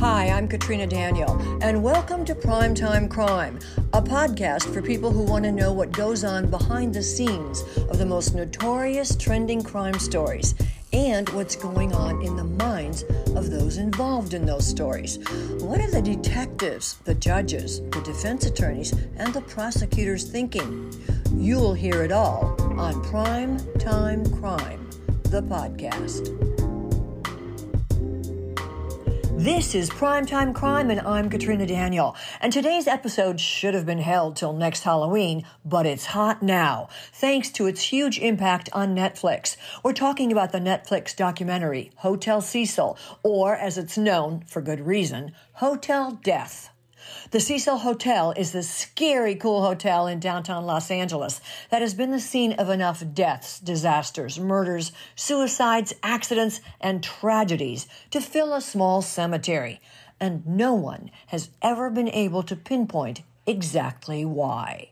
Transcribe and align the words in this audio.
Hi, 0.00 0.30
I'm 0.30 0.48
Katrina 0.48 0.86
Daniel, 0.86 1.38
and 1.60 1.82
welcome 1.82 2.24
to 2.24 2.34
Primetime 2.34 3.10
Crime, 3.10 3.58
a 3.92 4.00
podcast 4.00 4.72
for 4.72 4.80
people 4.80 5.12
who 5.12 5.22
want 5.22 5.44
to 5.44 5.52
know 5.52 5.74
what 5.74 5.92
goes 5.92 6.24
on 6.24 6.48
behind 6.48 6.94
the 6.94 7.02
scenes 7.02 7.60
of 7.76 7.98
the 7.98 8.06
most 8.06 8.34
notorious 8.34 9.14
trending 9.14 9.62
crime 9.62 9.98
stories 9.98 10.54
and 10.94 11.28
what's 11.28 11.54
going 11.54 11.92
on 11.92 12.22
in 12.22 12.34
the 12.34 12.44
minds 12.44 13.02
of 13.36 13.50
those 13.50 13.76
involved 13.76 14.32
in 14.32 14.46
those 14.46 14.66
stories. 14.66 15.18
What 15.60 15.80
are 15.80 15.90
the 15.90 16.00
detectives, 16.00 16.94
the 17.04 17.14
judges, 17.14 17.82
the 17.90 18.00
defense 18.00 18.46
attorneys, 18.46 18.94
and 19.18 19.34
the 19.34 19.42
prosecutors 19.42 20.24
thinking? 20.24 20.94
You'll 21.34 21.74
hear 21.74 22.02
it 22.02 22.10
all 22.10 22.56
on 22.80 23.04
Prime 23.04 23.58
Time 23.78 24.24
Crime, 24.40 24.88
the 25.24 25.42
podcast. 25.42 26.49
This 29.40 29.74
is 29.74 29.88
Primetime 29.88 30.54
Crime, 30.54 30.90
and 30.90 31.00
I'm 31.00 31.30
Katrina 31.30 31.64
Daniel. 31.64 32.14
And 32.42 32.52
today's 32.52 32.86
episode 32.86 33.40
should 33.40 33.72
have 33.72 33.86
been 33.86 34.00
held 34.00 34.36
till 34.36 34.52
next 34.52 34.82
Halloween, 34.82 35.46
but 35.64 35.86
it's 35.86 36.04
hot 36.04 36.42
now, 36.42 36.90
thanks 37.14 37.48
to 37.52 37.66
its 37.66 37.80
huge 37.84 38.18
impact 38.18 38.68
on 38.74 38.94
Netflix. 38.94 39.56
We're 39.82 39.94
talking 39.94 40.30
about 40.30 40.52
the 40.52 40.58
Netflix 40.58 41.16
documentary, 41.16 41.90
Hotel 41.96 42.42
Cecil, 42.42 42.98
or 43.22 43.56
as 43.56 43.78
it's 43.78 43.96
known, 43.96 44.44
for 44.46 44.60
good 44.60 44.86
reason, 44.86 45.32
Hotel 45.54 46.20
Death. 46.22 46.68
The 47.30 47.40
Cecil 47.40 47.78
Hotel 47.78 48.32
is 48.32 48.52
the 48.52 48.62
scary 48.62 49.34
cool 49.34 49.62
hotel 49.62 50.06
in 50.06 50.20
downtown 50.20 50.66
Los 50.66 50.90
Angeles 50.90 51.40
that 51.70 51.82
has 51.82 51.94
been 51.94 52.10
the 52.10 52.20
scene 52.20 52.52
of 52.54 52.68
enough 52.68 53.02
deaths, 53.14 53.60
disasters, 53.60 54.38
murders, 54.38 54.92
suicides, 55.14 55.92
accidents, 56.02 56.60
and 56.80 57.02
tragedies 57.02 57.86
to 58.10 58.20
fill 58.20 58.54
a 58.54 58.60
small 58.60 59.02
cemetery. 59.02 59.80
And 60.18 60.46
no 60.46 60.74
one 60.74 61.10
has 61.28 61.50
ever 61.62 61.90
been 61.90 62.10
able 62.10 62.42
to 62.42 62.56
pinpoint 62.56 63.22
exactly 63.46 64.24
why. 64.24 64.90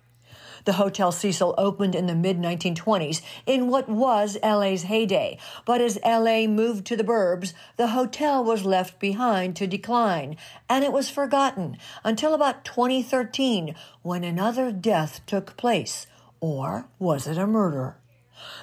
The 0.65 0.75
Hotel 0.75 1.13
Cecil 1.13 1.55
opened 1.59 1.95
in 1.95 2.07
the 2.07 2.15
mid 2.15 2.39
1920s 2.39 3.21
in 3.47 3.69
what 3.69 3.89
was 3.89 4.39
LA's 4.43 4.85
heyday, 4.85 5.39
but 5.65 5.81
as 5.81 5.99
LA 6.05 6.47
moved 6.47 6.87
to 6.87 6.97
the 6.97 7.05
burbs, 7.05 7.53
the 7.77 7.89
hotel 7.89 8.43
was 8.43 8.65
left 8.65 8.99
behind 8.99 9.57
to 9.57 9.67
decline, 9.67 10.37
and 10.69 10.85
it 10.85 10.93
was 10.93 11.11
forgotten 11.11 11.77
until 12.05 12.35
about 12.35 12.65
2013 12.65 13.75
when 14.03 14.25
another 14.25 14.73
death 14.73 15.21
took 15.27 15.57
place. 15.57 16.07
Or 16.41 16.89
was 16.99 17.27
it 17.27 17.37
a 17.37 17.47
murder? 17.47 17.98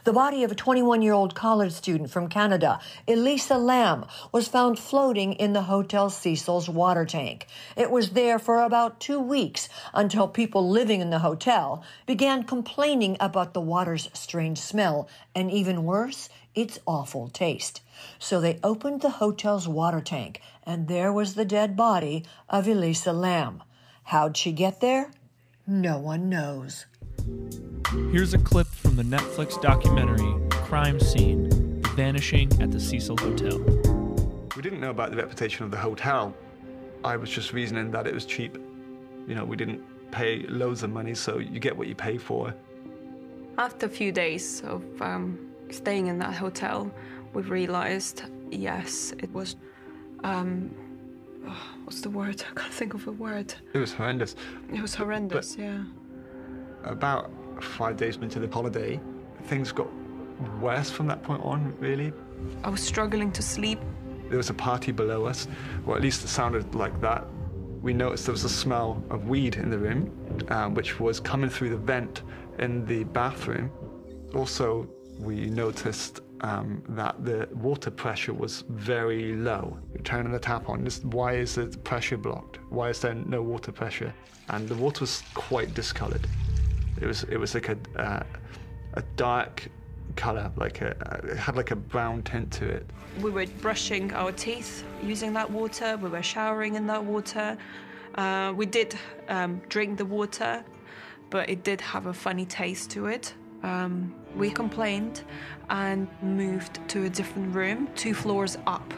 The 0.04 0.14
body 0.14 0.44
of 0.44 0.52
a 0.52 0.56
21 0.56 1.02
year 1.02 1.14
old 1.14 1.36
college 1.36 1.72
student 1.72 2.10
from 2.12 2.30
Canada, 2.30 2.80
Elisa 3.08 3.58
Lam, 3.58 4.06
was 4.32 4.48
found 4.48 4.80
floating 4.80 5.34
in 5.34 5.54
the 5.54 5.64
Hotel 5.64 6.10
Cecil's 6.10 6.70
water 6.70 7.06
tank. 7.06 7.48
It 7.76 7.92
was 7.92 8.12
there 8.12 8.40
for 8.40 8.62
about 8.62 9.00
two 9.00 9.20
weeks 9.20 9.70
until 9.94 10.28
people 10.28 10.70
living 10.70 11.02
in 11.02 11.10
the 11.10 11.20
hotel 11.20 11.84
began 12.06 12.44
complaining 12.44 13.18
about 13.20 13.54
the 13.54 13.62
water's 13.62 14.10
strange 14.14 14.60
smell 14.60 15.08
and, 15.34 15.52
even 15.52 15.84
worse, 15.84 16.30
its 16.56 16.80
awful 16.88 17.28
taste. 17.28 17.82
So 18.20 18.40
they 18.40 18.60
opened 18.64 19.02
the 19.02 19.10
hotel's 19.22 19.68
water 19.68 20.02
tank, 20.02 20.42
and 20.64 20.88
there 20.88 21.12
was 21.12 21.36
the 21.36 21.46
dead 21.46 21.76
body 21.76 22.26
of 22.50 22.68
Elisa 22.68 23.14
Lam. 23.14 23.64
How'd 24.04 24.38
she 24.38 24.52
get 24.52 24.82
there? 24.82 25.12
No 25.68 25.98
one 25.98 26.30
knows. 26.30 26.86
Here's 27.96 28.34
a 28.34 28.38
clip 28.38 28.68
from 28.68 28.98
the 28.98 29.04
Netflix 29.04 29.62
documentary 29.62 30.36
Crime 30.50 31.00
Scene 31.00 31.82
Vanishing 31.96 32.52
at 32.62 32.70
the 32.70 32.80
Cecil 32.80 33.16
Hotel. 33.18 33.58
We 34.56 34.62
didn't 34.62 34.82
know 34.82 34.90
about 34.90 35.12
the 35.12 35.18
reputation 35.18 35.64
of 35.64 35.72
the 35.72 35.78
hotel. 35.78 36.36
I 37.06 37.16
was 37.16 37.30
just 37.30 37.54
reasoning 37.54 37.92
that 37.92 38.06
it 38.06 38.14
was 38.14 38.26
cheap. 38.26 38.58
You 39.28 39.36
know, 39.36 39.46
we 39.46 39.56
didn't 39.56 39.82
pay 40.12 40.40
loads 40.48 40.84
of 40.84 40.90
money, 40.90 41.16
so 41.16 41.38
you 41.38 41.60
get 41.60 41.76
what 41.78 41.88
you 41.88 41.96
pay 41.96 42.18
for. 42.18 42.54
After 43.58 43.86
a 43.86 43.90
few 43.90 44.12
days 44.12 44.62
of 44.64 44.84
um, 45.02 45.40
staying 45.70 46.08
in 46.08 46.20
that 46.20 46.34
hotel, 46.34 46.92
we 47.34 47.44
realized 47.44 48.24
yes, 48.52 49.14
it 49.20 49.32
was. 49.32 49.56
Um, 50.26 50.70
oh, 51.48 51.58
what's 51.86 52.02
the 52.02 52.10
word? 52.10 52.44
I 52.52 52.60
can't 52.60 52.74
think 52.74 52.94
of 52.94 53.08
a 53.08 53.12
word. 53.12 53.54
It 53.74 53.78
was 53.78 53.94
horrendous. 53.94 54.36
It 54.74 54.82
was 54.82 54.96
horrendous, 54.96 55.56
But- 55.56 55.64
yeah. 55.64 55.84
About 56.84 57.32
five 57.62 57.98
days 57.98 58.18
into 58.18 58.40
the 58.40 58.48
holiday, 58.48 59.00
things 59.44 59.72
got 59.72 59.88
worse 60.60 60.90
from 60.90 61.08
that 61.08 61.24
point 61.24 61.44
on, 61.44 61.76
really. 61.80 62.14
I 62.64 62.70
was 62.70 62.82
struggling 62.82 63.32
to 63.34 63.42
sleep. 63.42 63.80
There 64.30 64.38
was 64.38 64.50
a 64.50 64.54
party 64.54 64.92
below 64.92 65.26
us, 65.26 65.48
or 65.86 65.96
at 65.96 66.02
least 66.02 66.24
it 66.24 66.28
sounded 66.28 66.76
like 66.76 67.00
that. 67.02 67.26
We 67.82 67.94
noticed 67.94 68.26
there 68.26 68.34
was 68.34 68.44
a 68.44 68.50
smell 68.50 69.04
of 69.10 69.28
weed 69.28 69.56
in 69.56 69.70
the 69.70 69.78
room, 69.78 70.12
um, 70.50 70.74
which 70.74 71.00
was 71.00 71.20
coming 71.20 71.50
through 71.50 71.70
the 71.70 71.78
vent 71.78 72.24
in 72.58 72.86
the 72.86 73.04
bathroom. 73.04 73.72
Also, 74.34 74.88
we 75.20 75.46
noticed 75.46 76.22
um, 76.42 76.84
that 76.90 77.24
the 77.24 77.48
water 77.54 77.92
pressure 77.92 78.34
was 78.34 78.64
very 78.70 79.34
low. 79.36 79.78
Turning 80.04 80.32
the 80.32 80.40
tap 80.40 80.68
on, 80.70 80.84
just 80.84 81.06
why 81.06 81.34
is 81.34 81.56
the 81.56 81.68
pressure 81.84 82.18
blocked? 82.18 82.60
Why 82.70 82.90
is 82.90 83.00
there 83.00 83.14
no 83.14 83.42
water 83.42 83.72
pressure? 83.72 84.14
And 84.50 84.68
the 84.68 84.76
water 84.76 85.02
was 85.02 85.24
quite 85.34 85.74
discolored. 85.74 86.28
It 87.02 87.08
was 87.08 87.24
it 87.24 87.38
was 87.38 87.54
like 87.54 87.70
a 87.70 87.78
uh, 87.98 88.24
a 88.94 89.02
dark 89.16 89.68
color, 90.16 90.52
like 90.56 90.82
a 90.82 90.92
it 91.24 91.38
had 91.38 91.56
like 91.56 91.72
a 91.72 91.76
brown 91.76 92.24
tint 92.24 92.52
to 92.54 92.66
it. 92.66 92.90
We 93.22 93.32
were 93.32 93.46
brushing 93.62 94.14
our 94.14 94.32
teeth 94.32 94.84
using 95.04 95.34
that 95.34 95.50
water. 95.50 95.98
We 95.98 96.10
were 96.10 96.24
showering 96.24 96.76
in 96.76 96.88
that 96.88 97.04
water. 97.04 97.58
Uh, 98.16 98.54
we 98.56 98.66
did 98.66 98.98
um, 99.28 99.62
drink 99.70 99.98
the 99.98 100.06
water, 100.06 100.64
but 101.30 101.50
it 101.50 101.64
did 101.64 101.82
have 101.82 102.06
a 102.06 102.14
funny 102.14 102.46
taste 102.46 102.92
to 102.92 103.08
it. 103.08 103.34
Um, 103.64 104.14
we 104.36 104.52
complained 104.52 105.24
and 105.70 106.08
moved 106.22 106.80
to 106.90 107.06
a 107.06 107.10
different 107.10 107.54
room, 107.56 107.90
two 107.96 108.14
floors 108.14 108.58
up. 108.68 108.94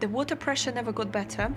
The 0.00 0.08
water 0.08 0.36
pressure 0.36 0.72
never 0.72 0.92
got 0.92 1.10
better. 1.10 1.52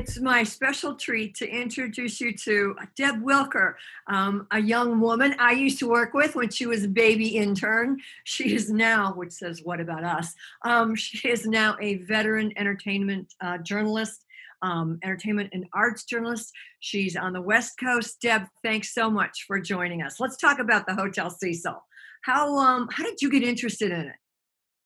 It's 0.00 0.18
my 0.18 0.44
special 0.44 0.94
treat 0.94 1.34
to 1.34 1.46
introduce 1.46 2.22
you 2.22 2.34
to 2.38 2.74
Deb 2.96 3.22
Wilker, 3.22 3.74
um, 4.06 4.46
a 4.50 4.58
young 4.58 4.98
woman 4.98 5.34
I 5.38 5.52
used 5.52 5.78
to 5.80 5.88
work 5.90 6.14
with 6.14 6.34
when 6.34 6.48
she 6.48 6.64
was 6.64 6.84
a 6.84 6.88
baby 6.88 7.36
intern. 7.36 7.98
She 8.24 8.54
is 8.54 8.70
now, 8.70 9.12
which 9.12 9.32
says 9.32 9.60
what 9.62 9.78
about 9.78 10.02
us? 10.02 10.32
Um, 10.64 10.94
she 10.94 11.28
is 11.28 11.44
now 11.44 11.76
a 11.82 11.96
veteran 11.96 12.50
entertainment 12.56 13.34
uh, 13.42 13.58
journalist, 13.58 14.24
um, 14.62 14.98
entertainment 15.04 15.50
and 15.52 15.66
arts 15.74 16.04
journalist. 16.04 16.50
She's 16.78 17.14
on 17.14 17.34
the 17.34 17.42
West 17.42 17.78
Coast. 17.78 18.22
Deb, 18.22 18.44
thanks 18.64 18.94
so 18.94 19.10
much 19.10 19.44
for 19.46 19.60
joining 19.60 20.00
us. 20.00 20.18
Let's 20.18 20.38
talk 20.38 20.60
about 20.60 20.86
the 20.86 20.94
Hotel 20.94 21.28
Cecil. 21.28 21.76
How 22.22 22.56
um, 22.56 22.88
how 22.90 23.04
did 23.04 23.20
you 23.20 23.30
get 23.30 23.42
interested 23.42 23.90
in 23.90 24.00
it? 24.00 24.16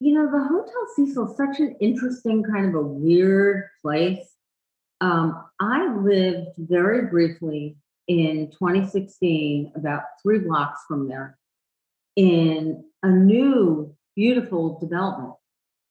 You 0.00 0.14
know, 0.14 0.28
the 0.28 0.44
Hotel 0.44 0.86
Cecil 0.96 1.30
is 1.30 1.36
such 1.36 1.60
an 1.60 1.76
interesting 1.80 2.42
kind 2.42 2.66
of 2.66 2.74
a 2.74 2.82
weird 2.82 3.66
place. 3.80 4.33
Um, 5.00 5.44
I 5.60 5.94
lived 5.94 6.50
very 6.58 7.06
briefly 7.06 7.76
in 8.08 8.50
2016, 8.50 9.72
about 9.76 10.02
three 10.22 10.38
blocks 10.40 10.82
from 10.86 11.08
there, 11.08 11.38
in 12.16 12.84
a 13.02 13.10
new, 13.10 13.94
beautiful 14.14 14.78
development. 14.78 15.34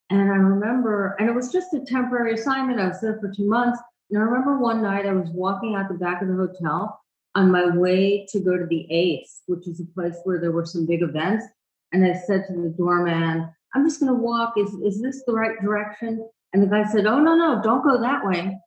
And 0.09 0.21
I 0.31 0.35
remember, 0.35 1.15
and 1.19 1.27
it 1.27 1.35
was 1.35 1.51
just 1.51 1.73
a 1.73 1.79
temporary 1.79 2.33
assignment. 2.33 2.79
I 2.79 2.87
was 2.87 3.01
there 3.01 3.19
for 3.19 3.31
two 3.31 3.49
months. 3.49 3.79
And 4.11 4.21
I 4.21 4.25
remember 4.25 4.59
one 4.59 4.81
night 4.83 5.05
I 5.05 5.13
was 5.13 5.29
walking 5.29 5.75
out 5.75 5.87
the 5.87 5.95
back 5.95 6.21
of 6.21 6.27
the 6.27 6.35
hotel 6.35 6.99
on 7.35 7.51
my 7.51 7.75
way 7.75 8.27
to 8.29 8.39
go 8.39 8.57
to 8.57 8.65
the 8.67 8.85
Ace, 8.91 9.41
which 9.47 9.67
is 9.67 9.79
a 9.79 9.85
place 9.85 10.17
where 10.23 10.39
there 10.39 10.51
were 10.51 10.65
some 10.65 10.85
big 10.85 11.01
events. 11.01 11.45
And 11.91 12.05
I 12.05 12.13
said 12.13 12.45
to 12.47 12.53
the 12.53 12.69
doorman, 12.69 13.49
I'm 13.73 13.85
just 13.87 13.99
going 13.99 14.13
to 14.13 14.19
walk. 14.19 14.53
Is, 14.57 14.71
is 14.83 15.01
this 15.01 15.23
the 15.25 15.33
right 15.33 15.59
direction? 15.61 16.27
And 16.53 16.61
the 16.61 16.67
guy 16.67 16.83
said, 16.85 17.07
Oh, 17.07 17.19
no, 17.19 17.35
no, 17.35 17.61
don't 17.63 17.83
go 17.83 17.99
that 18.01 18.25
way. 18.25 18.59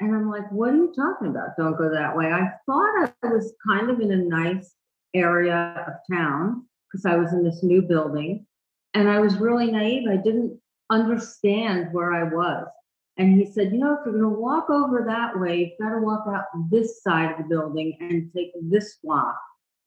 And 0.00 0.14
I'm 0.14 0.30
like, 0.30 0.50
What 0.50 0.70
are 0.70 0.76
you 0.76 0.92
talking 0.94 1.28
about? 1.28 1.56
Don't 1.56 1.78
go 1.78 1.90
that 1.90 2.16
way. 2.16 2.26
I 2.26 2.50
thought 2.66 3.12
I 3.22 3.28
was 3.28 3.54
kind 3.66 3.90
of 3.90 4.00
in 4.00 4.12
a 4.12 4.16
nice 4.16 4.74
area 5.14 5.74
of 5.86 5.94
town 6.14 6.66
because 6.90 7.06
I 7.06 7.16
was 7.16 7.32
in 7.32 7.44
this 7.44 7.62
new 7.62 7.82
building. 7.82 8.46
And 8.94 9.08
I 9.08 9.18
was 9.18 9.36
really 9.38 9.70
naive. 9.70 10.08
I 10.08 10.16
didn't 10.16 10.58
understand 10.90 11.92
where 11.92 12.12
I 12.12 12.22
was. 12.24 12.66
And 13.16 13.40
he 13.40 13.46
said, 13.46 13.72
You 13.72 13.78
know, 13.78 13.94
if 13.94 14.00
you're 14.04 14.20
going 14.20 14.34
to 14.34 14.40
walk 14.40 14.70
over 14.70 15.04
that 15.06 15.38
way, 15.38 15.58
you've 15.58 15.78
got 15.80 15.94
to 15.94 16.04
walk 16.04 16.24
out 16.28 16.44
this 16.70 17.02
side 17.02 17.32
of 17.32 17.38
the 17.38 17.44
building 17.44 17.96
and 18.00 18.30
take 18.34 18.52
this 18.62 18.98
block. 19.02 19.36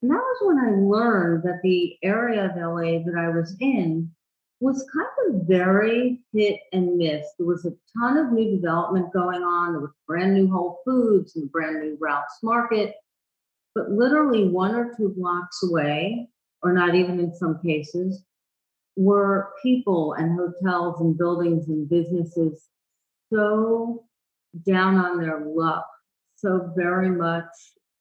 And 0.01 0.11
that 0.11 0.15
was 0.15 0.37
when 0.43 0.59
I 0.59 0.71
learned 0.77 1.43
that 1.43 1.59
the 1.63 1.97
area 2.03 2.45
of 2.45 2.55
LA 2.55 3.03
that 3.03 3.15
I 3.17 3.29
was 3.29 3.55
in 3.59 4.11
was 4.59 4.89
kind 4.91 5.35
of 5.35 5.47
very 5.47 6.21
hit 6.33 6.59
and 6.73 6.97
miss. 6.97 7.25
There 7.37 7.47
was 7.47 7.65
a 7.65 7.73
ton 7.97 8.17
of 8.17 8.31
new 8.31 8.55
development 8.55 9.13
going 9.13 9.43
on. 9.43 9.73
There 9.73 9.81
was 9.81 9.91
brand 10.07 10.33
new 10.33 10.49
Whole 10.49 10.79
Foods 10.83 11.35
and 11.35 11.51
brand 11.51 11.81
new 11.81 11.97
Ralph's 11.99 12.39
Market. 12.41 12.95
But 13.75 13.91
literally 13.91 14.47
one 14.47 14.73
or 14.73 14.95
two 14.97 15.13
blocks 15.15 15.61
away, 15.63 16.29
or 16.63 16.73
not 16.73 16.95
even 16.95 17.19
in 17.19 17.35
some 17.35 17.61
cases, 17.61 18.23
were 18.95 19.51
people 19.61 20.13
and 20.13 20.35
hotels 20.35 21.01
and 21.01 21.15
buildings 21.15 21.67
and 21.67 21.87
businesses 21.87 22.67
so 23.31 24.05
down 24.65 24.95
on 24.95 25.19
their 25.19 25.41
luck, 25.45 25.85
so 26.35 26.71
very 26.75 27.09
much 27.09 27.45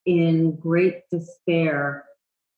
in 0.05 0.55
great 0.55 1.01
despair. 1.11 2.05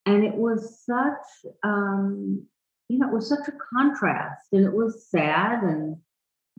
And 0.05 0.23
it 0.23 0.33
was 0.33 0.79
such, 0.85 1.51
um, 1.63 2.45
you 2.89 2.97
know, 2.97 3.07
it 3.07 3.13
was 3.13 3.29
such 3.29 3.47
a 3.47 3.53
contrast 3.73 4.47
and 4.51 4.65
it 4.65 4.73
was 4.73 5.07
sad 5.09 5.63
and 5.63 5.95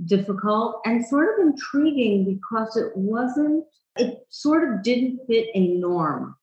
difficult 0.04 0.80
and 0.86 1.04
sort 1.04 1.28
of 1.34 1.46
intriguing 1.46 2.24
because 2.24 2.76
it 2.76 2.96
wasn't, 2.96 3.64
it 3.96 4.20
sort 4.30 4.72
of 4.72 4.82
didn't 4.82 5.20
fit 5.26 5.48
a 5.54 5.74
norm. 5.74 6.36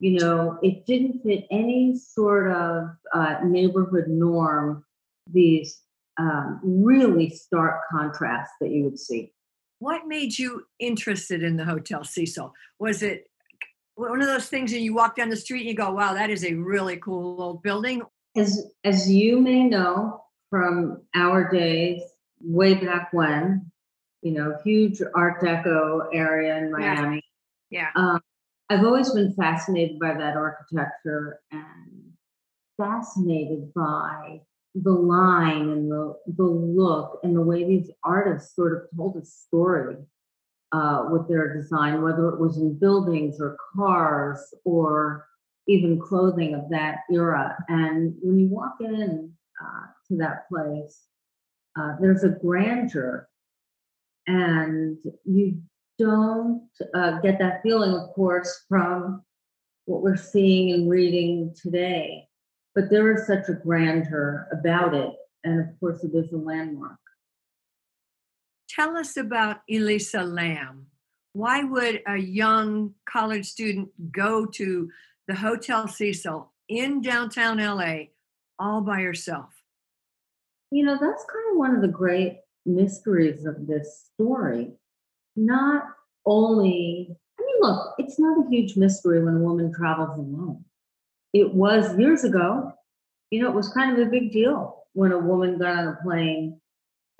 You 0.00 0.18
know, 0.18 0.58
it 0.62 0.84
didn't 0.86 1.22
fit 1.22 1.46
any 1.50 1.96
sort 1.96 2.50
of 2.50 2.88
uh, 3.14 3.36
neighborhood 3.44 4.08
norm, 4.08 4.84
these 5.30 5.80
um, 6.18 6.60
really 6.62 7.30
stark 7.30 7.82
contrasts 7.90 8.52
that 8.60 8.70
you 8.70 8.84
would 8.84 8.98
see. 8.98 9.32
What 9.78 10.06
made 10.06 10.38
you 10.38 10.64
interested 10.78 11.42
in 11.42 11.56
the 11.56 11.64
Hotel 11.64 12.04
Cecil? 12.04 12.52
Was 12.78 13.02
it 13.02 13.28
one 13.96 14.20
of 14.20 14.26
those 14.26 14.48
things 14.48 14.72
and 14.72 14.82
you 14.82 14.94
walk 14.94 15.16
down 15.16 15.28
the 15.28 15.36
street 15.36 15.60
and 15.60 15.68
you 15.68 15.74
go, 15.74 15.92
wow, 15.92 16.14
that 16.14 16.30
is 16.30 16.44
a 16.44 16.54
really 16.54 16.96
cool 16.96 17.40
old 17.40 17.62
building? 17.62 18.02
As, 18.36 18.66
as 18.84 19.10
you 19.10 19.40
may 19.40 19.64
know 19.64 20.22
from 20.50 21.02
our 21.14 21.50
days, 21.50 22.02
way 22.40 22.74
back 22.74 23.12
when, 23.12 23.70
you 24.22 24.32
know, 24.32 24.56
huge 24.64 25.00
Art 25.14 25.40
Deco 25.40 26.08
area 26.12 26.58
in 26.58 26.70
Miami. 26.70 27.22
Yeah. 27.70 27.88
Um, 27.96 28.20
I've 28.68 28.84
always 28.84 29.12
been 29.12 29.32
fascinated 29.34 29.98
by 29.98 30.14
that 30.14 30.36
architecture 30.36 31.40
and 31.50 32.12
fascinated 32.76 33.72
by 33.74 34.40
the 34.74 34.90
line 34.92 35.70
and 35.70 35.90
the 35.90 36.14
the 36.36 36.44
look 36.44 37.20
and 37.22 37.34
the 37.34 37.40
way 37.40 37.64
these 37.64 37.90
artists 38.04 38.54
sort 38.54 38.74
of 38.74 38.82
told 38.94 39.16
a 39.16 39.24
story 39.24 39.96
uh, 40.72 41.06
with 41.10 41.28
their 41.28 41.54
design, 41.54 42.02
whether 42.02 42.28
it 42.28 42.40
was 42.40 42.58
in 42.58 42.78
buildings 42.78 43.40
or 43.40 43.56
cars 43.74 44.52
or 44.64 45.26
even 45.68 46.00
clothing 46.00 46.54
of 46.54 46.68
that 46.70 46.98
era. 47.12 47.56
And 47.68 48.14
when 48.22 48.38
you 48.38 48.48
walk 48.48 48.76
in 48.80 49.32
uh, 49.60 49.86
to 50.08 50.16
that 50.18 50.48
place, 50.48 51.02
uh, 51.78 51.96
there's 52.00 52.24
a 52.24 52.30
grandeur, 52.30 53.28
and 54.26 54.96
you 55.24 55.60
don't 55.98 56.68
uh, 56.94 57.18
get 57.20 57.38
that 57.38 57.62
feeling, 57.62 57.92
of 57.92 58.10
course, 58.14 58.64
from 58.68 59.22
what 59.84 60.02
we're 60.02 60.16
seeing 60.16 60.72
and 60.72 60.90
reading 60.90 61.54
today. 61.60 62.28
But 62.74 62.90
there 62.90 63.12
is 63.14 63.26
such 63.26 63.48
a 63.48 63.54
grandeur 63.54 64.48
about 64.52 64.94
it. 64.94 65.10
And 65.44 65.60
of 65.60 65.80
course, 65.80 66.02
it 66.02 66.12
is 66.14 66.32
a 66.32 66.36
landmark. 66.36 66.98
Tell 68.68 68.96
us 68.96 69.16
about 69.16 69.58
Elisa 69.70 70.22
Lam. 70.22 70.86
Why 71.32 71.62
would 71.62 72.02
a 72.06 72.16
young 72.16 72.94
college 73.08 73.46
student 73.46 73.88
go 74.10 74.46
to 74.46 74.90
the 75.28 75.34
Hotel 75.34 75.88
Cecil 75.88 76.52
in 76.68 77.00
downtown 77.00 77.58
LA 77.58 78.08
all 78.58 78.80
by 78.80 79.00
herself? 79.00 79.62
You 80.70 80.84
know, 80.84 80.98
that's 81.00 81.24
kind 81.24 81.52
of 81.52 81.58
one 81.58 81.74
of 81.74 81.82
the 81.82 81.88
great 81.88 82.40
mysteries 82.64 83.46
of 83.46 83.66
this 83.66 84.10
story. 84.12 84.72
Not 85.36 85.84
only, 86.24 87.16
I 87.38 87.42
mean, 87.42 87.56
look, 87.60 87.94
it's 87.98 88.18
not 88.18 88.44
a 88.44 88.50
huge 88.50 88.76
mystery 88.76 89.24
when 89.24 89.36
a 89.36 89.40
woman 89.40 89.72
travels 89.72 90.18
alone. 90.18 90.64
It 91.32 91.54
was 91.54 91.98
years 91.98 92.24
ago, 92.24 92.72
you 93.30 93.42
know, 93.42 93.48
it 93.48 93.54
was 93.54 93.72
kind 93.72 93.92
of 93.92 94.06
a 94.06 94.10
big 94.10 94.32
deal 94.32 94.84
when 94.92 95.12
a 95.12 95.18
woman 95.18 95.58
got 95.58 95.76
on 95.76 95.88
a 95.88 95.98
plane 96.02 96.60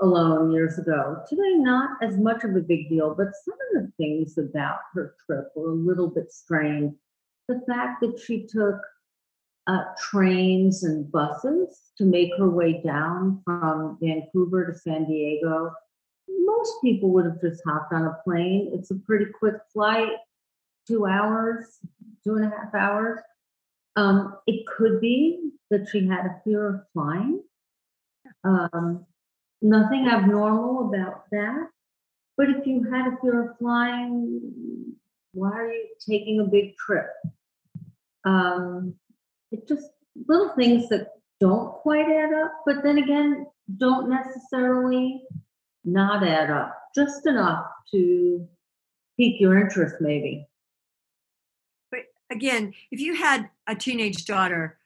alone 0.01 0.53
years 0.53 0.79
ago. 0.79 1.23
Today, 1.29 1.55
not 1.57 1.91
as 2.03 2.17
much 2.17 2.45
of 2.45 2.55
a 2.57 2.61
big 2.61 2.89
deal, 2.89 3.15
but 3.15 3.29
some 3.45 3.55
of 3.55 3.83
the 3.83 3.93
things 3.97 4.39
about 4.39 4.79
her 4.95 5.15
trip 5.25 5.49
were 5.55 5.71
a 5.71 5.75
little 5.75 6.09
bit 6.09 6.33
strange. 6.33 6.95
The 7.49 7.63
fact 7.67 8.01
that 8.01 8.19
she 8.19 8.47
took 8.47 8.81
uh, 9.67 9.85
trains 9.99 10.85
and 10.85 11.11
buses 11.11 11.91
to 11.99 12.05
make 12.05 12.31
her 12.39 12.49
way 12.49 12.81
down 12.85 13.43
from 13.45 13.99
Vancouver 14.01 14.67
to 14.67 14.79
San 14.79 15.07
Diego. 15.07 15.73
Most 16.29 16.75
people 16.83 17.11
would 17.11 17.25
have 17.25 17.41
just 17.41 17.63
hopped 17.67 17.93
on 17.93 18.05
a 18.05 18.17
plane. 18.25 18.71
It's 18.73 18.91
a 18.91 18.97
pretty 18.97 19.27
quick 19.27 19.57
flight, 19.73 20.13
two 20.87 21.07
hours, 21.07 21.79
two 22.23 22.37
and 22.37 22.45
a 22.45 22.57
half 22.57 22.75
hours. 22.75 23.21
Um, 23.97 24.37
it 24.47 24.67
could 24.67 25.01
be 25.01 25.51
that 25.71 25.89
she 25.89 26.07
had 26.07 26.27
a 26.27 26.41
fear 26.45 26.69
of 26.69 26.81
flying. 26.93 27.43
Um, 28.45 29.07
nothing 29.63 30.07
abnormal 30.09 30.89
about 30.89 31.25
that. 31.33 31.69
But 32.37 32.51
if 32.51 32.67
you 32.67 32.85
had 32.85 33.13
a 33.13 33.17
fear 33.23 33.51
of 33.51 33.59
flying, 33.59 34.93
why 35.33 35.53
are 35.53 35.73
you 35.73 35.89
taking 36.07 36.41
a 36.41 36.45
big 36.45 36.77
trip? 36.77 37.07
Um, 38.27 38.95
it 39.53 39.67
just 39.69 39.89
little 40.27 40.51
things 40.57 40.89
that 40.89 41.13
don't 41.41 41.73
quite 41.75 42.07
add 42.07 42.35
up, 42.35 42.53
but 42.67 42.83
then 42.83 42.99
again, 42.99 43.47
don't 43.79 44.11
necessarily 44.11 45.23
not 45.85 46.27
add 46.27 46.51
up, 46.51 46.77
just 46.95 47.27
enough 47.27 47.65
to 47.93 48.47
pique 49.17 49.41
your 49.41 49.59
interest, 49.59 49.97
maybe. 50.01 50.49
But 51.91 52.01
again, 52.31 52.75
if 52.91 53.01
you 53.01 53.15
had 53.15 53.49
a 53.67 53.75
teenage 53.75 54.25
daughter, 54.25 54.79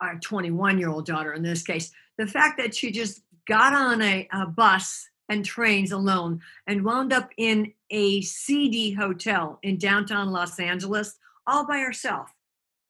a 0.00 0.18
21 0.20 0.78
year 0.78 0.90
old 0.90 1.06
daughter 1.06 1.32
in 1.32 1.42
this 1.42 1.62
case, 1.62 1.90
the 2.16 2.26
fact 2.26 2.58
that 2.58 2.74
she 2.74 2.92
just 2.92 3.22
got 3.46 3.72
on 3.72 4.00
a, 4.02 4.28
a 4.32 4.46
bus 4.46 5.08
and 5.28 5.44
trains 5.44 5.90
alone 5.90 6.40
and 6.66 6.84
wound 6.84 7.12
up 7.12 7.30
in 7.36 7.72
a 7.90 8.20
seedy 8.20 8.92
hotel 8.92 9.58
in 9.62 9.78
downtown 9.78 10.30
Los 10.30 10.60
Angeles 10.60 11.18
all 11.46 11.66
by 11.66 11.78
herself 11.78 12.32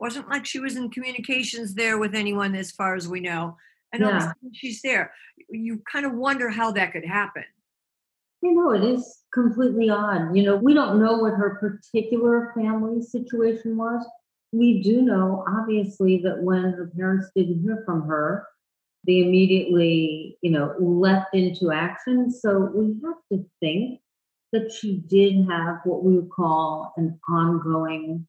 wasn't 0.03 0.29
like 0.29 0.45
she 0.45 0.59
was 0.59 0.75
in 0.75 0.89
communications 0.95 1.73
there 1.73 1.97
with 1.97 2.13
anyone 2.13 2.53
as 2.55 2.69
far 2.79 2.91
as 2.99 3.07
we 3.07 3.19
know 3.19 3.43
and 3.91 4.03
all 4.03 4.11
of 4.11 4.17
a 4.17 4.21
sudden 4.21 4.51
she's 4.53 4.81
there 4.81 5.05
you 5.49 5.81
kind 5.91 6.05
of 6.05 6.13
wonder 6.13 6.49
how 6.49 6.71
that 6.71 6.91
could 6.93 7.05
happen 7.05 7.45
You 8.43 8.53
know, 8.55 8.71
it 8.71 8.83
is 8.83 9.23
completely 9.33 9.89
odd. 9.89 10.35
You 10.35 10.43
know, 10.43 10.57
we 10.57 10.73
don't 10.73 11.01
know 11.01 11.13
what 11.17 11.33
her 11.41 11.51
particular 11.65 12.51
family 12.53 13.01
situation 13.01 13.77
was. 13.77 14.05
We 14.51 14.83
do 14.83 15.01
know, 15.01 15.45
obviously, 15.47 16.17
that 16.25 16.43
when 16.43 16.63
her 16.73 16.91
parents 16.93 17.27
didn't 17.33 17.63
hear 17.63 17.83
from 17.85 18.05
her, 18.05 18.45
they 19.07 19.19
immediately, 19.19 20.37
you 20.41 20.51
know, 20.51 20.75
leapt 20.77 21.33
into 21.33 21.71
action. 21.71 22.29
So 22.29 22.69
we 22.75 22.99
have 23.05 23.21
to 23.31 23.45
think 23.61 24.01
that 24.51 24.73
she 24.73 24.97
did 24.97 25.47
have 25.49 25.77
what 25.85 26.03
we 26.03 26.15
would 26.17 26.29
call 26.29 26.93
an 26.97 27.17
ongoing 27.29 28.27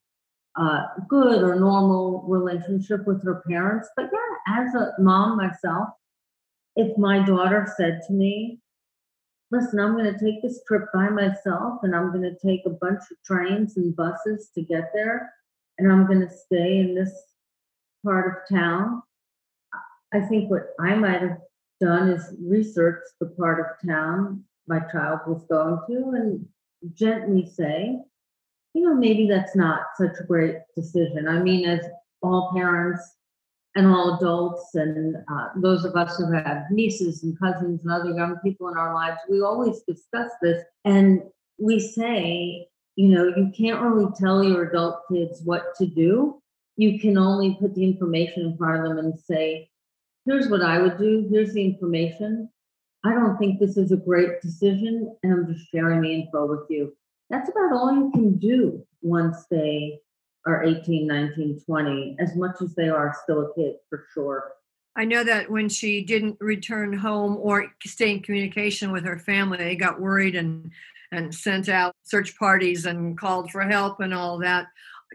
uh, 0.57 0.83
good 1.07 1.43
or 1.43 1.59
normal 1.59 2.23
relationship 2.27 3.05
with 3.05 3.23
her 3.23 3.43
parents. 3.47 3.89
But 3.95 4.09
yeah, 4.11 4.61
as 4.63 4.75
a 4.75 4.93
mom 4.99 5.37
myself, 5.37 5.89
if 6.75 6.97
my 6.97 7.25
daughter 7.25 7.71
said 7.77 8.01
to 8.07 8.13
me, 8.13 8.59
listen, 9.51 9.79
I'm 9.79 9.93
going 9.93 10.11
to 10.11 10.19
take 10.19 10.41
this 10.41 10.61
trip 10.67 10.85
by 10.93 11.09
myself 11.09 11.79
and 11.83 11.95
I'm 11.95 12.11
going 12.11 12.23
to 12.23 12.37
take 12.45 12.61
a 12.65 12.71
bunch 12.71 13.01
of 13.11 13.17
trains 13.25 13.77
and 13.77 13.95
buses 13.95 14.49
to 14.55 14.61
get 14.61 14.91
there 14.93 15.31
and 15.77 15.91
I'm 15.91 16.07
going 16.07 16.21
to 16.21 16.29
stay 16.29 16.79
in 16.79 16.95
this 16.95 17.13
part 18.03 18.27
of 18.27 18.57
town. 18.57 19.01
I 20.13 20.21
think 20.21 20.49
what 20.49 20.69
I 20.79 20.95
might 20.95 21.21
have 21.21 21.37
done 21.81 22.09
is 22.09 22.33
research 22.39 23.01
the 23.19 23.27
part 23.27 23.59
of 23.59 23.89
town 23.89 24.43
my 24.67 24.79
child 24.91 25.19
was 25.27 25.43
going 25.49 25.79
to 25.87 26.09
and 26.19 26.47
gently 26.95 27.45
say, 27.45 27.97
you 28.75 28.81
know, 28.81 28.93
maybe 28.93 29.25
that's 29.25 29.55
not 29.55 29.83
such 29.97 30.19
a 30.19 30.25
great 30.25 30.57
decision. 30.75 31.29
I 31.29 31.41
mean, 31.41 31.65
as 31.65 31.79
all 32.21 32.51
parents 32.53 33.01
and 33.73 33.87
all 33.87 34.17
adults 34.17 34.75
and 34.75 35.15
uh, 35.31 35.47
those 35.55 35.85
of 35.85 35.95
us 35.95 36.17
who 36.17 36.29
have 36.33 36.65
nieces 36.69 37.23
and 37.23 37.39
cousins 37.39 37.81
and 37.83 37.91
other 37.91 38.11
young 38.11 38.35
people 38.43 38.67
in 38.67 38.77
our 38.77 38.93
lives, 38.93 39.17
we 39.29 39.41
always 39.41 39.81
discuss 39.87 40.29
this 40.41 40.61
and 40.83 41.21
we 41.57 41.79
say, 41.79 42.67
you 42.97 43.07
know, 43.07 43.27
you 43.27 43.49
can't 43.57 43.81
really 43.81 44.11
tell 44.19 44.43
your 44.43 44.63
adult 44.63 45.03
kids 45.09 45.41
what 45.45 45.73
to 45.77 45.85
do. 45.85 46.41
You 46.75 46.99
can 46.99 47.17
only 47.17 47.57
put 47.57 47.75
the 47.75 47.83
information 47.85 48.43
in 48.43 48.57
front 48.57 48.85
of 48.85 48.89
them 48.89 49.05
and 49.05 49.17
say, 49.17 49.69
here's 50.25 50.49
what 50.49 50.61
I 50.61 50.81
would 50.81 50.97
do, 50.97 51.29
here's 51.31 51.53
the 51.53 51.63
information. 51.63 52.49
I 53.05 53.13
don't 53.13 53.37
think 53.37 53.57
this 53.57 53.77
is 53.77 53.93
a 53.93 53.97
great 53.97 54.41
decision, 54.41 55.15
and 55.23 55.31
I'm 55.31 55.53
just 55.53 55.71
sharing 55.71 56.01
the 56.01 56.13
info 56.13 56.45
with 56.47 56.67
you. 56.69 56.93
That's 57.29 57.49
about 57.49 57.73
all 57.73 57.93
you 57.93 58.11
can 58.11 58.37
do 58.37 58.85
once 59.01 59.45
they 59.49 59.99
are 60.45 60.63
18, 60.63 61.07
19, 61.07 61.61
20, 61.65 62.17
as 62.19 62.35
much 62.35 62.57
as 62.61 62.75
they 62.75 62.89
are 62.89 63.15
still 63.23 63.41
a 63.47 63.53
kid 63.55 63.75
for 63.89 64.05
sure. 64.13 64.51
i 64.95 65.03
know 65.03 65.23
that 65.23 65.49
when 65.49 65.67
she 65.67 66.03
didn't 66.03 66.37
return 66.39 66.93
home 66.93 67.37
or 67.37 67.67
stay 67.83 68.11
in 68.11 68.21
communication 68.21 68.91
with 68.91 69.03
her 69.03 69.17
family 69.17 69.57
they 69.57 69.75
got 69.75 69.99
worried 69.99 70.35
and 70.35 70.71
and 71.11 71.33
sent 71.33 71.69
out 71.69 71.95
search 72.03 72.37
parties 72.37 72.85
and 72.85 73.17
called 73.17 73.51
for 73.51 73.61
help 73.61 73.99
and 73.99 74.13
all 74.13 74.39
that. 74.39 74.67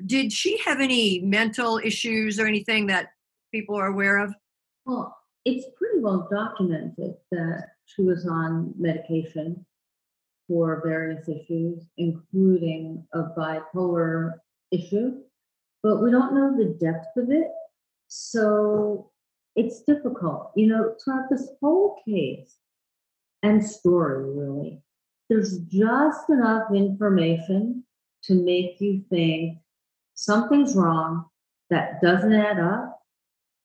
Did 0.07 0.33
she 0.33 0.59
have 0.65 0.81
any 0.81 1.21
mental 1.21 1.79
issues 1.79 2.39
or 2.39 2.47
anything 2.47 2.87
that 2.87 3.09
people 3.53 3.77
are 3.77 3.89
aware 3.89 4.19
of? 4.19 4.35
Well, 4.87 5.17
it's 5.45 5.67
pretty 5.77 6.01
well 6.01 6.29
documented 6.31 7.15
that 7.33 7.69
she 7.87 8.03
was 8.03 8.27
on 8.27 8.75
medication 8.79 9.65
for 10.51 10.83
various 10.85 11.29
issues, 11.29 11.85
including 11.97 13.07
a 13.15 13.23
bipolar 13.39 14.33
issue, 14.73 15.13
but 15.81 16.03
we 16.03 16.11
don't 16.11 16.35
know 16.35 16.57
the 16.57 16.75
depth 16.85 17.17
of 17.17 17.31
it. 17.31 17.47
So 18.09 19.13
it's 19.55 19.83
difficult. 19.83 20.51
You 20.57 20.67
know, 20.67 20.97
throughout 21.03 21.31
this 21.31 21.49
whole 21.63 22.03
case 22.05 22.57
and 23.45 23.65
story, 23.65 24.29
really, 24.29 24.83
there's 25.29 25.59
just 25.69 26.29
enough 26.29 26.75
information 26.75 27.85
to 28.25 28.35
make 28.35 28.81
you 28.81 29.05
think 29.09 29.59
something's 30.15 30.75
wrong 30.75 31.27
that 31.71 32.01
doesn't 32.03 32.35
add 32.35 32.59
up, 32.59 33.01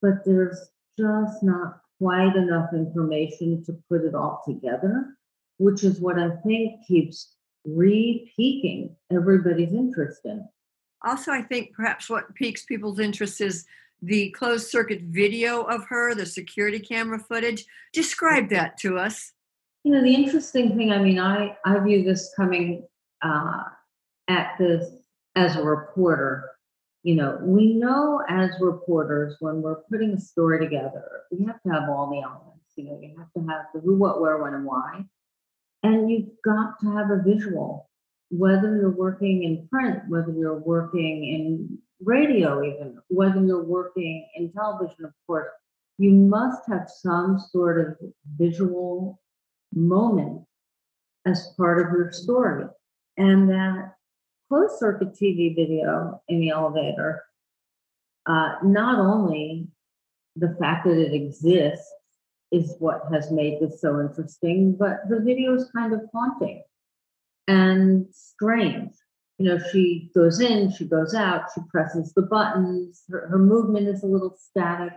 but 0.04 0.24
there's 0.24 0.70
just 1.00 1.42
not 1.42 1.82
quite 1.98 2.36
enough 2.36 2.70
information 2.74 3.64
to 3.66 3.74
put 3.90 4.02
it 4.02 4.14
all 4.14 4.44
together, 4.48 5.15
which 5.58 5.84
is 5.84 6.00
what 6.00 6.20
I 6.20 6.30
think 6.46 6.86
keeps 6.88 7.36
re-piquing 7.66 8.96
everybody's 9.12 9.74
interest 9.74 10.22
in. 10.26 10.48
Also, 11.04 11.32
I 11.32 11.42
think 11.42 11.74
perhaps 11.74 12.10
what 12.10 12.34
piques 12.36 12.66
people's 12.66 13.00
interest 13.00 13.42
is 13.42 13.66
the 14.02 14.30
closed 14.32 14.68
circuit 14.68 15.02
video 15.04 15.62
of 15.64 15.86
her, 15.88 16.14
the 16.14 16.26
security 16.26 16.80
camera 16.80 17.20
footage. 17.20 17.66
Describe 17.94 18.50
that 18.50 18.78
to 18.80 18.98
us. 18.98 19.34
You 19.84 19.94
know, 19.94 20.02
the 20.02 20.14
interesting 20.14 20.76
thing, 20.76 20.92
I 20.92 20.98
mean, 20.98 21.20
I, 21.20 21.56
I 21.66 21.80
view 21.80 22.04
this 22.04 22.32
coming 22.36 22.88
uh, 23.22 23.64
at 24.28 24.56
this 24.60 24.90
as 25.36 25.56
a 25.56 25.64
reporter. 25.64 26.50
You 27.04 27.16
know, 27.16 27.38
we 27.42 27.76
know 27.76 28.22
as 28.28 28.50
reporters 28.60 29.36
when 29.40 29.62
we're 29.62 29.82
putting 29.92 30.14
a 30.14 30.20
story 30.20 30.60
together, 30.60 31.04
we 31.32 31.46
have 31.46 31.62
to 31.62 31.70
have 31.70 31.90
all 31.90 32.10
the 32.10 32.22
elements. 32.22 32.66
You 32.76 32.86
know, 32.86 33.00
you 33.00 33.16
have 33.18 33.32
to 33.34 33.48
have 33.52 33.66
the 33.74 33.80
who, 33.80 33.96
what, 33.96 34.22
where, 34.22 34.42
when, 34.42 34.56
and 34.56 34.66
why. 34.66 35.06
And 35.86 36.10
you've 36.10 36.30
got 36.44 36.80
to 36.82 36.92
have 36.94 37.12
a 37.12 37.22
visual, 37.22 37.88
whether 38.32 38.76
you're 38.76 38.98
working 38.98 39.44
in 39.44 39.68
print, 39.68 40.02
whether 40.08 40.32
you're 40.32 40.58
working 40.58 41.24
in 41.24 41.78
radio, 42.04 42.64
even 42.64 42.98
whether 43.10 43.40
you're 43.40 43.64
working 43.64 44.28
in 44.36 44.52
television, 44.52 45.06
of 45.06 45.12
course, 45.28 45.48
you 46.00 46.10
must 46.10 46.64
have 46.68 46.90
some 46.90 47.38
sort 47.52 47.80
of 47.80 47.98
visual 48.36 49.22
moment 49.76 50.42
as 51.28 51.54
part 51.56 51.86
of 51.86 51.92
your 51.92 52.12
story. 52.12 52.66
And 53.18 53.48
that 53.52 53.94
closed 54.50 54.80
circuit 54.80 55.14
TV 55.14 55.56
video 55.56 56.20
in 56.28 56.40
the 56.40 56.50
elevator, 56.50 57.22
uh, 58.26 58.56
not 58.64 58.98
only 58.98 59.68
the 60.36 60.58
fact 60.60 60.88
that 60.88 60.98
it 60.98 61.14
exists 61.14 61.94
is 62.56 62.76
what 62.80 63.02
has 63.12 63.32
made 63.32 63.60
this 63.60 63.82
so 63.82 64.00
interesting, 64.00 64.76
but 64.78 65.00
the 65.10 65.20
video 65.20 65.56
is 65.56 65.70
kind 65.76 65.94
of 65.94 66.02
haunting 66.14 66.64
and 67.48 68.08
strange. 68.12 68.94
You 69.38 69.50
know, 69.50 69.60
she 69.72 70.10
goes 70.16 70.40
in, 70.40 70.72
she 70.72 70.86
goes 70.86 71.14
out, 71.14 71.50
she 71.54 71.62
presses 71.70 72.14
the 72.14 72.22
buttons, 72.22 73.04
her, 73.10 73.28
her 73.28 73.38
movement 73.38 73.88
is 73.88 74.04
a 74.04 74.08
little 74.08 74.38
static. 74.40 74.94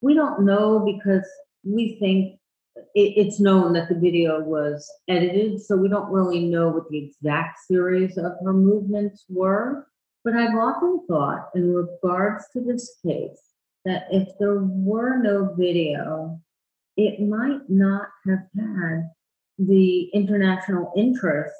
We 0.00 0.14
don't 0.14 0.44
know 0.44 0.80
because 0.80 1.28
we 1.62 1.96
think 2.00 2.40
it, 2.94 3.14
it's 3.16 3.38
known 3.38 3.74
that 3.74 3.88
the 3.88 3.94
video 3.94 4.40
was 4.40 4.90
edited, 5.08 5.62
so 5.62 5.76
we 5.76 5.88
don't 5.88 6.10
really 6.10 6.46
know 6.46 6.68
what 6.68 6.88
the 6.90 6.98
exact 6.98 7.60
series 7.68 8.18
of 8.18 8.32
her 8.44 8.52
movements 8.52 9.24
were. 9.28 9.86
But 10.24 10.34
I've 10.34 10.56
often 10.56 11.06
thought, 11.06 11.50
in 11.54 11.72
regards 11.72 12.44
to 12.54 12.60
this 12.60 12.96
case, 13.06 13.40
that 13.84 14.06
if 14.10 14.28
there 14.40 14.60
were 14.62 15.18
no 15.18 15.54
video, 15.56 16.40
it 16.96 17.20
might 17.20 17.68
not 17.68 18.08
have 18.26 18.46
had 18.56 19.10
the 19.58 20.10
international 20.14 20.92
interest 20.96 21.54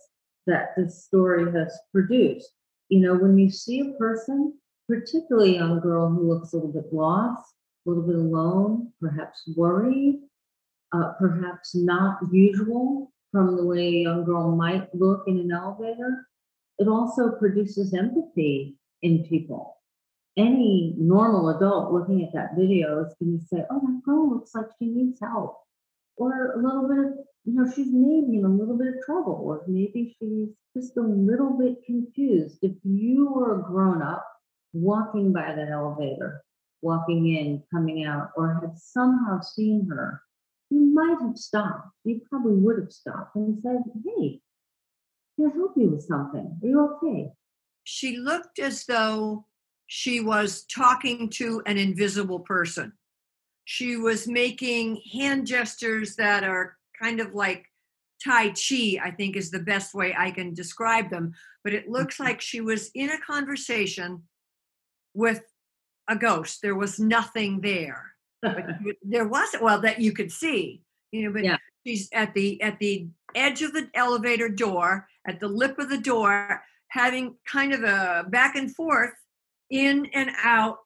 that 0.47 0.75
this 0.77 1.05
story 1.05 1.51
has 1.53 1.77
produced. 1.93 2.51
You 2.89 3.01
know, 3.01 3.15
when 3.15 3.39
you 3.39 3.51
see 3.51 3.81
a 3.81 3.99
person, 3.99 4.55
particularly 4.89 5.57
a 5.57 5.61
young 5.61 5.81
girl 5.81 6.09
who 6.09 6.29
looks 6.29 6.53
a 6.53 6.57
little 6.57 6.73
bit 6.73 6.93
lost, 6.93 7.55
a 7.87 7.91
little 7.91 8.05
bit 8.05 8.17
alone, 8.17 8.93
perhaps 9.01 9.49
worried, 9.57 10.21
uh, 10.93 11.13
perhaps 11.19 11.75
not 11.75 12.19
usual 12.31 13.13
from 13.33 13.57
the 13.57 13.65
way 13.65 13.89
a 13.89 14.03
young 14.03 14.25
girl 14.25 14.55
might 14.55 14.95
look 14.95 15.25
in 15.27 15.39
an 15.39 15.51
elevator, 15.51 16.29
it 16.79 16.89
also 16.89 17.33
produces 17.33 17.95
empathy 17.95 18.77
in 19.03 19.25
people. 19.25 19.74
Any 20.37 20.95
normal 20.99 21.57
adult 21.57 21.93
looking 21.93 22.25
at 22.25 22.33
that 22.33 22.57
video 22.57 23.05
is 23.05 23.15
going 23.21 23.39
to 23.39 23.47
say, 23.47 23.65
oh, 23.71 23.81
that 23.81 24.03
girl 24.05 24.31
looks 24.31 24.55
like 24.55 24.67
she 24.79 24.87
needs 24.87 25.21
help. 25.21 25.59
Or 26.17 26.53
a 26.53 26.57
little 26.57 26.89
bit 26.89 26.99
of, 26.99 27.13
you 27.45 27.55
know, 27.55 27.71
she's 27.71 27.89
maybe 27.91 28.39
in 28.39 28.45
a 28.45 28.49
little 28.49 28.77
bit 28.77 28.89
of 28.89 28.95
trouble, 29.05 29.41
or 29.45 29.65
maybe 29.69 30.17
she's 30.19 30.49
just 30.77 30.97
a 30.97 31.03
little 31.03 31.57
bit 31.59 31.85
confused. 31.85 32.59
If 32.63 32.73
you 32.83 33.31
were 33.31 33.61
a 33.61 33.63
grown 33.63 34.03
up 34.03 34.27
walking 34.73 35.33
by 35.33 35.55
that 35.55 35.69
elevator, 35.71 36.43
walking 36.83 37.29
in, 37.29 37.63
coming 37.73 38.05
out, 38.05 38.31
or 38.37 38.61
had 38.61 38.79
somehow 38.79 39.41
seen 39.41 39.87
her 39.89 40.21
you 40.75 40.93
might 40.93 41.17
have 41.21 41.37
stopped. 41.37 41.89
You 42.05 42.21
probably 42.29 42.55
would 42.55 42.79
have 42.79 42.93
stopped 42.93 43.37
and 43.37 43.61
said, 43.63 43.83
Hey, 44.05 44.41
can 45.37 45.51
I 45.51 45.55
help 45.55 45.75
you 45.77 45.91
with 45.91 46.03
something? 46.03 46.59
Are 46.63 46.67
you 46.67 46.97
okay? 46.97 47.33
She 47.85 48.17
looked 48.17 48.59
as 48.59 48.85
though 48.87 49.47
she 49.87 50.21
was 50.21 50.65
talking 50.65 51.29
to 51.31 51.63
an 51.67 51.77
invisible 51.77 52.41
person. 52.41 52.93
She 53.65 53.97
was 53.97 54.27
making 54.27 55.01
hand 55.13 55.47
gestures 55.47 56.17
that 56.17 56.45
are 56.45 56.77
kind 57.01 57.21
of 57.21 57.35
like 57.35 57.67
Tai 58.23 58.51
Chi, 58.51 58.99
I 59.03 59.11
think 59.17 59.37
is 59.37 59.51
the 59.51 59.61
best 59.61 59.95
way 59.95 60.15
I 60.17 60.31
can 60.31 60.55
describe 60.55 61.11
them. 61.11 61.33
But 61.63 61.75
it 61.75 61.89
looks 61.89 62.17
mm-hmm. 62.17 62.25
like 62.25 62.41
she 62.41 62.61
was 62.61 62.91
in 62.95 63.11
a 63.11 63.21
conversation 63.21 64.23
with 65.15 65.43
a 66.09 66.17
ghost. 66.17 66.61
There 66.63 66.75
was 66.75 66.99
nothing 66.99 67.61
there 67.61 68.15
but 68.45 68.67
there 69.03 69.27
wasn't 69.27 69.63
well 69.63 69.81
that 69.81 70.01
you 70.01 70.13
could 70.13 70.31
see 70.31 70.83
you 71.11 71.25
know 71.25 71.33
but 71.33 71.45
yeah. 71.45 71.57
she's 71.87 72.09
at 72.13 72.33
the 72.35 72.61
at 72.63 72.79
the 72.79 73.09
edge 73.35 73.63
of 73.63 73.73
the 73.73 73.89
elevator 73.95 74.49
door 74.49 75.09
at 75.27 75.41
the 75.41 75.49
lip 75.49 75.79
of 75.79 75.89
the 75.89 75.99
door 75.99 76.63
having 76.89 77.35
kind 77.51 77.73
of 77.73 77.83
a 77.83 78.25
back 78.29 78.55
and 78.55 78.75
forth 78.75 79.13
in 79.71 80.07
and 80.15 80.31
out 80.43 80.79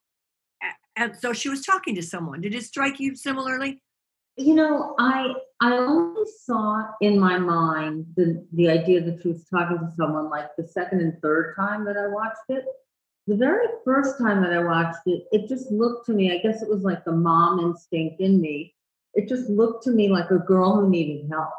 and 0.97 1.15
so 1.17 1.33
she 1.33 1.49
was 1.49 1.63
talking 1.63 1.95
to 1.95 2.03
someone 2.03 2.41
did 2.41 2.55
it 2.55 2.63
strike 2.63 2.99
you 3.01 3.15
similarly 3.15 3.83
you 4.37 4.55
know 4.55 4.95
i 4.99 5.33
i 5.61 5.73
only 5.73 6.23
saw 6.45 6.85
in 7.01 7.19
my 7.19 7.39
mind 7.39 8.07
the 8.17 8.47
the 8.53 8.69
idea 8.69 9.01
that 9.01 9.21
she 9.23 9.29
was 9.29 9.45
talking 9.45 9.79
to 9.79 9.93
someone 9.97 10.29
like 10.31 10.49
the 10.57 10.67
second 10.67 11.01
and 11.01 11.21
third 11.21 11.55
time 11.59 11.85
that 11.85 11.97
i 11.97 12.07
watched 12.09 12.37
it 12.49 12.65
the 13.29 13.37
very 13.37 13.67
first 13.85 14.19
time 14.19 14.43
that 14.43 14.55
I 14.55 14.65
watched 14.65 15.03
it, 15.05 15.27
it 15.33 15.49
just 15.49 15.71
looked 15.71 16.07
to 16.07 16.15
me, 16.15 16.33
I 16.33 16.39
guess 16.39 16.63
it 16.63 16.69
was 16.69 16.83
like 16.83 17.05
the 17.05 17.13
mom 17.13 17.61
instinct 17.61 18.23
in 18.23 18.41
me. 18.41 18.75
It 19.13 19.29
just 19.29 19.51
looked 19.51 19.85
to 19.85 19.91
me 19.91 20.09
like 20.09 20.31
a 20.31 20.39
girl 20.39 20.81
who 20.81 20.89
needed 20.89 21.29
help. 21.31 21.51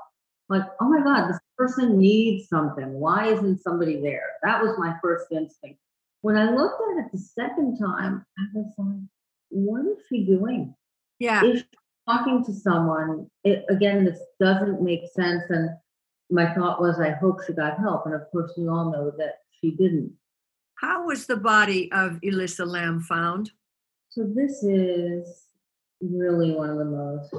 Like, 0.49 0.63
oh 0.81 0.89
my 0.89 1.03
God, 1.03 1.29
this 1.29 1.39
person 1.55 1.99
needs 1.99 2.49
something. 2.49 2.91
Why 2.93 3.27
isn't 3.27 3.61
somebody 3.61 4.01
there? 4.01 4.31
That 4.41 4.63
was 4.63 4.79
my 4.79 4.95
first 4.99 5.27
instinct. 5.31 5.79
When 6.21 6.37
I 6.37 6.51
looked 6.51 6.81
at 6.91 7.05
it 7.05 7.11
the 7.11 7.17
second 7.17 7.77
time, 7.77 8.25
I 8.37 8.43
was 8.53 8.73
like, 8.77 9.09
what 9.49 9.85
is 9.85 9.97
she 10.09 10.25
doing? 10.25 10.75
Yeah. 11.19 11.43
Is 11.43 11.61
she 11.61 11.67
talking 12.07 12.43
to 12.45 12.53
someone? 12.53 13.29
It, 13.43 13.65
again, 13.69 14.05
this 14.05 14.19
doesn't 14.39 14.81
make 14.81 15.01
sense. 15.13 15.43
And 15.49 15.69
my 16.29 16.53
thought 16.53 16.81
was, 16.81 16.99
I 16.99 17.11
hope 17.11 17.39
she 17.45 17.53
got 17.53 17.79
help. 17.79 18.05
And 18.05 18.15
of 18.15 18.21
course, 18.31 18.51
we 18.57 18.67
all 18.67 18.91
know 18.91 19.11
that 19.17 19.35
she 19.59 19.71
didn't. 19.71 20.13
How 20.75 21.05
was 21.05 21.25
the 21.25 21.37
body 21.37 21.91
of 21.91 22.19
Elisa 22.23 22.65
Lam 22.65 23.01
found? 23.01 23.51
So, 24.09 24.23
this 24.23 24.63
is 24.63 25.45
really 26.01 26.51
one 26.51 26.69
of 26.69 26.77
the 26.77 26.85
most 26.85 27.33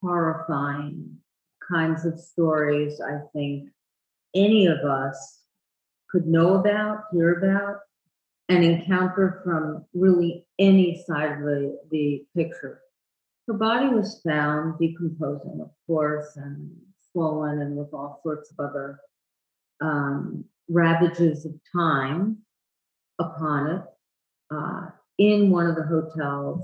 horrifying 0.00 1.16
kinds 1.68 2.04
of 2.04 2.18
stories 2.18 3.00
I 3.00 3.18
think 3.32 3.70
any 4.34 4.66
of 4.66 4.78
us 4.78 5.40
could 6.10 6.26
know 6.26 6.54
about, 6.54 7.04
hear 7.12 7.38
about, 7.38 7.78
and 8.48 8.64
encounter 8.64 9.40
from 9.44 9.84
really 9.94 10.46
any 10.58 11.02
side 11.06 11.32
of 11.32 11.38
the, 11.40 11.78
the 11.90 12.24
picture. 12.36 12.80
Her 13.48 13.54
body 13.54 13.88
was 13.88 14.20
found 14.26 14.78
decomposing, 14.78 15.60
of 15.60 15.70
course, 15.86 16.36
and 16.36 16.70
swollen 17.12 17.60
and 17.60 17.76
with 17.76 17.92
all 17.92 18.20
sorts 18.22 18.52
of 18.52 18.64
other 18.64 19.00
um, 19.80 20.44
ravages 20.68 21.44
of 21.44 21.52
time 21.74 22.38
upon 23.18 23.70
it 23.70 23.82
uh, 24.50 24.86
in 25.18 25.50
one 25.50 25.66
of 25.66 25.76
the 25.76 25.84
hotel's 25.84 26.62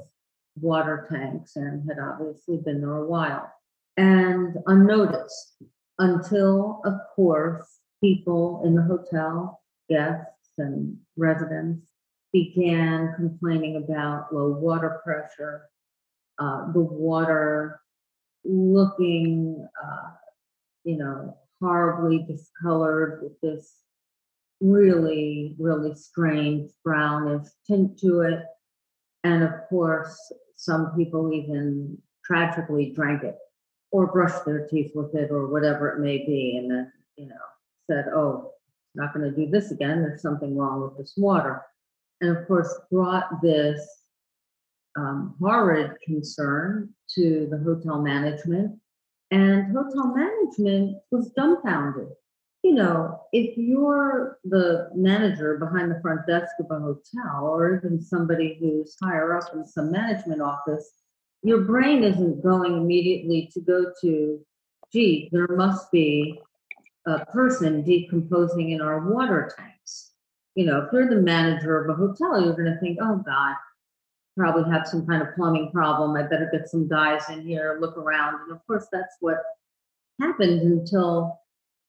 water 0.61 1.07
tanks 1.11 1.57
and 1.57 1.89
had 1.89 1.99
obviously 1.99 2.59
been 2.59 2.81
there 2.81 2.97
a 2.97 3.07
while 3.07 3.51
and 3.97 4.57
unnoticed 4.67 5.63
until, 5.99 6.81
of 6.85 6.95
course, 7.15 7.79
people 8.03 8.63
in 8.65 8.75
the 8.75 8.83
hotel, 8.83 9.61
guests 9.89 10.42
and 10.63 10.97
residents, 11.17 11.87
began 12.33 13.13
complaining 13.17 13.77
about 13.77 14.35
low 14.35 14.49
water 14.49 15.01
pressure, 15.05 15.69
uh, 16.39 16.73
the 16.73 16.81
water 16.81 17.81
looking, 18.45 19.67
uh, 19.83 20.11
you 20.85 20.97
know, 20.97 21.37
horribly 21.61 22.25
discolored 22.27 23.21
with 23.23 23.41
this 23.41 23.83
really, 24.61 25.55
really 25.59 25.95
strange 25.95 26.71
brownish 26.85 27.47
tint 27.67 27.99
to 27.99 28.21
it. 28.23 28.45
And 29.25 29.43
of 29.43 29.53
course, 29.69 30.17
some 30.57 30.95
people 30.97 31.33
even 31.33 31.99
tragically 32.25 32.93
drank 32.95 33.25
it 33.25 33.37
or 33.91 34.07
brushed 34.07 34.45
their 34.45 34.67
teeth 34.69 34.93
with 34.95 35.15
it 35.15 35.31
or 35.31 35.49
whatever 35.49 35.91
it 35.91 36.01
may 36.01 36.19
be. 36.19 36.57
And 36.57 36.71
then, 36.71 36.93
you 37.17 37.29
know, 37.29 37.35
said, 37.91 38.07
oh, 38.09 38.53
not 38.95 39.15
going 39.15 39.29
to 39.29 39.37
do 39.37 39.51
this 39.51 39.71
again. 39.71 40.03
There's 40.03 40.23
something 40.23 40.57
wrong 40.57 40.83
with 40.83 40.99
this 40.99 41.15
water. 41.17 41.63
And 42.21 42.37
of 42.37 42.47
course, 42.47 42.73
brought 42.91 43.43
this 43.43 43.81
um, 44.97 45.35
horrid 45.41 45.93
concern 46.05 46.91
to 47.15 47.49
the 47.51 47.59
hotel 47.59 48.01
management. 48.01 48.79
And 49.31 49.75
hotel 49.75 50.15
management 50.15 50.99
was 51.11 51.31
dumbfounded. 51.31 52.09
You 52.63 52.75
know, 52.75 53.21
if 53.33 53.57
you're 53.57 54.39
the 54.45 54.91
manager 54.95 55.57
behind 55.57 55.91
the 55.91 56.01
front 56.01 56.27
desk 56.29 56.53
of 56.61 56.67
a 56.71 56.79
hotel, 56.79 57.41
or 57.43 57.77
even 57.77 58.01
somebody 58.01 58.57
who's 58.61 58.97
higher 59.03 59.37
up 59.37 59.53
in 59.55 59.67
some 59.67 59.91
management 59.91 60.41
office, 60.41 60.93
your 61.43 61.63
brain 61.63 62.05
isn't 62.05 62.43
going 62.43 62.77
immediately 62.77 63.51
to 63.53 63.61
go 63.61 63.93
to, 64.03 64.41
gee, 64.93 65.29
there 65.33 65.49
must 65.49 65.91
be 65.91 66.41
a 67.07 67.25
person 67.27 67.83
decomposing 67.83 68.71
in 68.71 68.81
our 68.81 69.11
water 69.11 69.53
tanks. 69.57 70.13
You 70.55 70.67
know, 70.67 70.83
if 70.83 70.93
you're 70.93 71.09
the 71.09 71.17
manager 71.17 71.83
of 71.83 71.91
a 71.91 71.95
hotel, 71.95 72.43
you're 72.43 72.55
going 72.55 72.73
to 72.73 72.79
think, 72.81 72.99
oh 73.01 73.23
God, 73.25 73.55
probably 74.37 74.71
have 74.71 74.87
some 74.87 75.07
kind 75.07 75.23
of 75.23 75.35
plumbing 75.35 75.71
problem. 75.73 76.17
I 76.17 76.23
better 76.23 76.49
get 76.53 76.69
some 76.69 76.89
guys 76.89 77.29
in 77.31 77.47
here, 77.47 77.79
look 77.81 77.97
around. 77.97 78.41
And 78.43 78.53
of 78.53 78.67
course, 78.67 78.87
that's 78.93 79.17
what 79.21 79.39
happened 80.21 80.63
until 80.63 81.39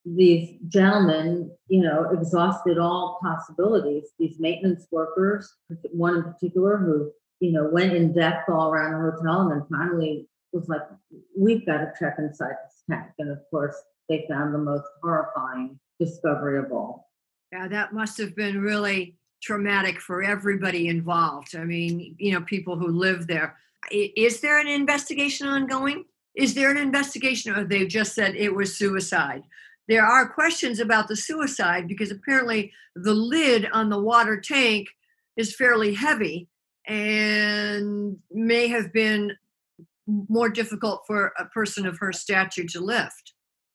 these 0.05 0.57
gentlemen, 0.67 1.51
you 1.67 1.81
know, 1.81 2.09
exhausted 2.11 2.77
all 2.77 3.19
possibilities. 3.21 4.09
These 4.19 4.39
maintenance 4.39 4.87
workers, 4.91 5.53
one 5.91 6.17
in 6.17 6.23
particular, 6.23 6.77
who, 6.77 7.11
you 7.39 7.51
know, 7.51 7.69
went 7.69 7.93
in 7.93 8.13
depth 8.13 8.49
all 8.49 8.71
around 8.71 8.93
the 8.93 9.11
hotel 9.11 9.41
and 9.41 9.51
then 9.51 9.67
finally 9.69 10.27
was 10.51 10.67
like, 10.67 10.81
we've 11.37 11.65
got 11.65 11.77
to 11.77 11.91
check 11.99 12.15
inside 12.19 12.55
this 12.63 12.83
tank. 12.89 13.11
And 13.19 13.31
of 13.31 13.39
course, 13.49 13.75
they 14.09 14.25
found 14.29 14.53
the 14.53 14.59
most 14.59 14.85
horrifying 15.01 15.79
discovery 15.99 16.59
of 16.59 16.71
all. 16.71 17.09
Yeah, 17.51 17.67
that 17.67 17.93
must 17.93 18.17
have 18.17 18.35
been 18.35 18.61
really 18.61 19.17
traumatic 19.41 19.99
for 19.99 20.23
everybody 20.23 20.87
involved. 20.87 21.55
I 21.55 21.65
mean, 21.65 22.15
you 22.17 22.33
know, 22.33 22.41
people 22.41 22.77
who 22.77 22.87
live 22.87 23.27
there. 23.27 23.57
Is 23.91 24.39
there 24.39 24.59
an 24.59 24.67
investigation 24.67 25.47
ongoing? 25.47 26.05
Is 26.35 26.55
there 26.55 26.71
an 26.71 26.77
investigation, 26.77 27.53
or 27.53 27.63
they 27.63 27.85
just 27.85 28.15
said 28.15 28.35
it 28.35 28.55
was 28.55 28.75
suicide? 28.75 29.43
There 29.87 30.05
are 30.05 30.29
questions 30.29 30.79
about 30.79 31.07
the 31.07 31.15
suicide 31.15 31.87
because 31.87 32.09
apparently 32.09 32.71
the 32.95 33.13
lid 33.13 33.67
on 33.71 33.89
the 33.89 33.99
water 33.99 34.39
tank 34.39 34.87
is 35.35 35.55
fairly 35.55 35.93
heavy 35.93 36.47
and 36.87 38.17
may 38.31 38.67
have 38.67 38.93
been 38.93 39.35
more 40.07 40.49
difficult 40.49 41.03
for 41.05 41.33
a 41.37 41.45
person 41.45 41.85
of 41.85 41.97
her 41.99 42.11
stature 42.11 42.65
to 42.65 42.79
lift. 42.79 43.33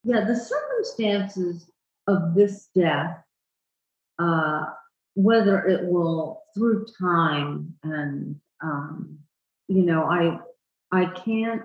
Yeah, 0.09 0.25
the 0.25 0.35
circumstances 0.35 1.71
of 2.07 2.35
this 2.35 2.69
death 2.75 3.19
uh, 4.19 4.65
whether 5.15 5.67
it 5.67 5.85
will 5.85 6.43
through 6.55 6.87
time 6.99 7.75
and 7.83 8.37
um, 8.63 9.19
you 9.69 9.83
know 9.83 10.05
i 10.05 10.39
i 10.93 11.07
can't 11.07 11.63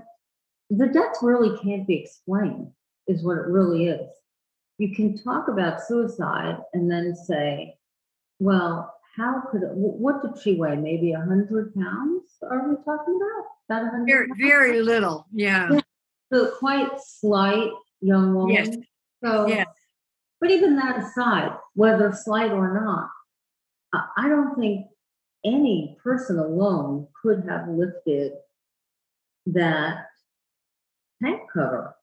the 0.70 0.88
death 0.88 1.16
really 1.22 1.58
can't 1.60 1.88
be 1.88 1.96
explained 1.96 2.68
is 3.08 3.24
what 3.24 3.38
it 3.38 3.46
really 3.48 3.88
is. 3.88 4.10
You 4.80 4.96
can 4.96 5.16
talk 5.22 5.50
about 5.50 5.82
suicide 5.82 6.58
and 6.74 6.92
then 6.92 7.16
say 7.16 7.76
well 8.40 8.94
how 9.16 9.44
could 9.52 9.62
it, 9.62 9.70
what 9.72 10.24
did 10.24 10.42
she 10.42 10.56
weigh 10.56 10.76
maybe 10.76 11.14
a 11.14 11.20
hundred 11.20 11.74
pounds 11.76 12.24
are 12.50 12.68
we 12.68 12.76
talking 12.84 13.20
about? 13.22 13.46
About 13.70 13.84
100 13.94 14.06
very, 14.08 14.28
very 14.38 14.82
little 14.82 15.28
yeah. 15.32 15.70
yeah 15.72 15.82
so 16.34 16.52
quite 16.58 16.90
slight 17.00 17.70
young 18.04 18.34
woman 18.36 18.54
yes 18.54 18.76
so 19.24 19.48
yes 19.48 19.68
but 20.42 20.52
even 20.52 20.76
that 20.76 21.00
aside 21.00 21.58
whether 21.74 22.12
slight 22.12 22.52
or 22.52 22.74
not 22.74 23.10
I 23.94 24.28
don't 24.28 24.56
think 24.56 24.88
any 25.46 25.98
person 26.04 26.40
alone 26.40 27.08
could 27.22 27.44
have 27.48 27.68
lifted 27.68 28.34
that 29.48 30.06
tank 31.22 31.42
cover. 31.54 31.96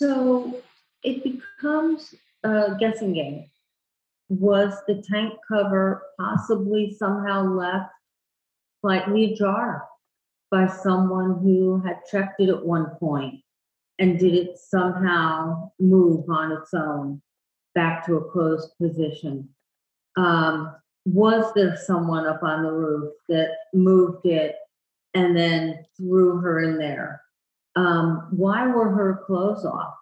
So 0.00 0.62
it 1.02 1.22
becomes 1.22 2.14
a 2.44 2.76
guessing 2.78 3.14
game. 3.14 3.50
Was 4.28 4.74
the 4.86 5.02
tank 5.02 5.34
cover 5.46 6.02
possibly 6.18 6.94
somehow 6.98 7.42
left 7.42 7.90
slightly 8.80 9.32
ajar 9.32 9.84
by 10.50 10.66
someone 10.66 11.40
who 11.40 11.82
had 11.84 12.00
checked 12.10 12.40
it 12.40 12.48
at 12.48 12.64
one 12.64 12.96
point? 13.00 13.42
And 13.98 14.18
did 14.18 14.34
it 14.34 14.58
somehow 14.58 15.72
move 15.80 16.28
on 16.30 16.52
its 16.52 16.72
own 16.72 17.20
back 17.74 18.06
to 18.06 18.16
a 18.16 18.30
closed 18.30 18.70
position? 18.80 19.48
Um, 20.16 20.74
was 21.04 21.52
there 21.54 21.76
someone 21.76 22.26
up 22.26 22.42
on 22.42 22.62
the 22.62 22.72
roof 22.72 23.12
that 23.28 23.52
moved 23.72 24.26
it 24.26 24.56
and 25.14 25.36
then 25.36 25.84
threw 25.96 26.38
her 26.38 26.60
in 26.60 26.78
there? 26.78 27.22
Um, 27.76 28.28
why 28.30 28.66
were 28.66 28.90
her 28.90 29.22
clothes 29.26 29.64
off? 29.64 29.94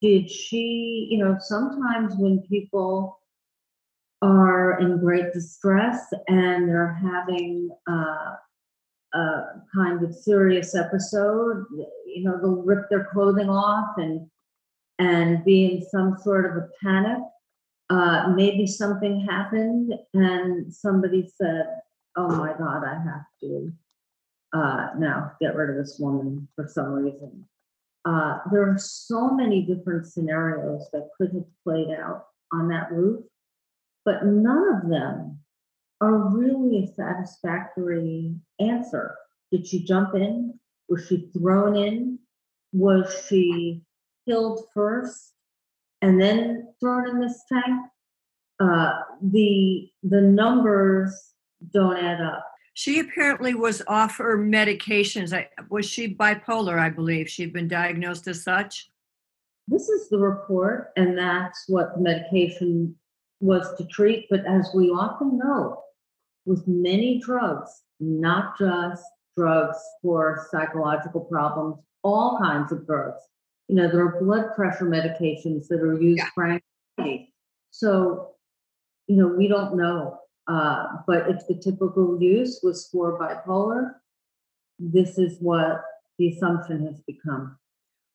Did 0.00 0.30
she, 0.30 1.08
you 1.10 1.18
know, 1.18 1.36
sometimes 1.40 2.14
when 2.16 2.40
people 2.42 3.18
are 4.22 4.78
in 4.80 5.00
great 5.00 5.32
distress 5.32 6.06
and 6.28 6.68
they're 6.68 6.94
having 6.94 7.70
uh, 7.90 8.34
a 9.14 9.42
kind 9.74 10.02
of 10.04 10.14
serious 10.14 10.74
episode, 10.74 11.64
you 12.06 12.24
know, 12.24 12.38
they'll 12.40 12.62
rip 12.62 12.88
their 12.90 13.08
clothing 13.12 13.48
off 13.48 13.96
and 13.96 14.28
and 15.00 15.44
be 15.44 15.64
in 15.64 15.88
some 15.90 16.16
sort 16.18 16.44
of 16.44 16.56
a 16.56 16.68
panic 16.82 17.18
uh, 17.90 18.28
maybe 18.34 18.66
something 18.66 19.26
happened 19.26 19.94
and 20.12 20.72
somebody 20.72 21.28
said, 21.40 21.66
"Oh 22.16 22.28
my 22.28 22.52
God, 22.58 22.84
I 22.84 22.94
have 23.02 23.24
to 23.40 23.72
uh, 24.52 24.88
now 24.98 25.32
get 25.40 25.56
rid 25.56 25.70
of 25.70 25.76
this 25.76 25.98
woman 25.98 26.48
for 26.54 26.68
some 26.68 26.92
reason." 26.92 27.46
Uh, 28.04 28.38
there 28.50 28.70
are 28.70 28.78
so 28.78 29.30
many 29.30 29.62
different 29.62 30.06
scenarios 30.06 30.88
that 30.92 31.10
could 31.16 31.32
have 31.32 31.46
played 31.64 31.88
out 31.90 32.26
on 32.52 32.68
that 32.68 32.92
roof, 32.92 33.24
but 34.04 34.24
none 34.24 34.76
of 34.76 34.90
them 34.90 35.38
are 36.00 36.28
really 36.28 36.84
a 36.84 36.94
satisfactory 36.94 38.34
answer. 38.60 39.16
Did 39.50 39.66
she 39.66 39.84
jump 39.84 40.14
in? 40.14 40.58
Was 40.88 41.06
she 41.06 41.30
thrown 41.36 41.76
in? 41.76 42.18
Was 42.72 43.26
she 43.28 43.82
killed 44.26 44.66
first? 44.74 45.34
and 46.02 46.20
then 46.20 46.68
thrown 46.80 47.08
in 47.08 47.20
this 47.20 47.42
tank, 47.50 47.80
uh, 48.60 49.00
the 49.22 49.88
the 50.02 50.20
numbers 50.20 51.32
don't 51.72 51.96
add 51.96 52.20
up. 52.20 52.44
She 52.74 53.00
apparently 53.00 53.54
was 53.54 53.82
off 53.88 54.18
her 54.18 54.38
medications. 54.38 55.36
I, 55.36 55.48
was 55.68 55.86
she 55.86 56.14
bipolar? 56.14 56.78
I 56.78 56.90
believe 56.90 57.28
she'd 57.28 57.52
been 57.52 57.68
diagnosed 57.68 58.28
as 58.28 58.44
such. 58.44 58.90
This 59.66 59.88
is 59.88 60.08
the 60.08 60.18
report, 60.18 60.92
and 60.96 61.18
that's 61.18 61.64
what 61.66 61.94
the 61.94 62.00
medication 62.00 62.94
was 63.40 63.76
to 63.76 63.84
treat. 63.86 64.26
But 64.30 64.46
as 64.46 64.70
we 64.74 64.90
often 64.90 65.38
know, 65.38 65.82
with 66.48 66.66
many 66.66 67.20
drugs, 67.20 67.82
not 68.00 68.58
just 68.58 69.04
drugs 69.36 69.76
for 70.02 70.46
psychological 70.50 71.20
problems, 71.20 71.76
all 72.02 72.38
kinds 72.38 72.72
of 72.72 72.86
drugs, 72.86 73.20
you 73.68 73.76
know, 73.76 73.88
there 73.88 74.00
are 74.00 74.18
blood 74.20 74.54
pressure 74.56 74.86
medications 74.86 75.68
that 75.68 75.80
are 75.80 76.00
used 76.00 76.18
yeah. 76.18 76.28
for 76.34 76.60
anxiety. 76.98 77.34
So, 77.70 78.30
you 79.06 79.16
know, 79.16 79.28
we 79.28 79.46
don't 79.46 79.76
know. 79.76 80.18
Uh, 80.46 80.86
but 81.06 81.28
if 81.28 81.46
the 81.46 81.54
typical 81.54 82.20
use 82.20 82.60
was 82.62 82.88
for 82.90 83.18
bipolar, 83.18 83.92
this 84.78 85.18
is 85.18 85.36
what 85.40 85.82
the 86.18 86.28
assumption 86.28 86.86
has 86.86 86.98
become. 87.06 87.58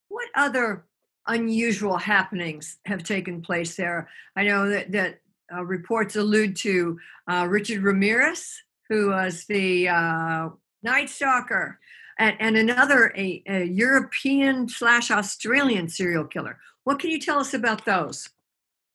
What 0.08 0.26
other 0.34 0.84
unusual 1.28 1.98
happenings 1.98 2.78
have 2.86 3.04
taken 3.04 3.40
place 3.40 3.76
there? 3.76 4.08
I 4.34 4.42
know 4.42 4.68
that, 4.68 4.90
that 4.90 5.20
uh, 5.52 5.64
reports 5.64 6.16
allude 6.16 6.56
to 6.56 6.98
uh, 7.30 7.46
Richard 7.48 7.82
Ramirez, 7.82 8.54
who 8.88 9.08
was 9.10 9.44
the 9.46 9.88
uh, 9.88 10.50
Night 10.82 11.10
Stalker 11.10 11.78
and, 12.18 12.36
and 12.38 12.56
another 12.56 13.12
a, 13.16 13.42
a 13.48 13.64
European 13.64 14.68
slash 14.68 15.10
Australian 15.10 15.88
serial 15.88 16.24
killer. 16.24 16.58
What 16.84 16.98
can 16.98 17.10
you 17.10 17.18
tell 17.18 17.40
us 17.40 17.54
about 17.54 17.84
those? 17.84 18.28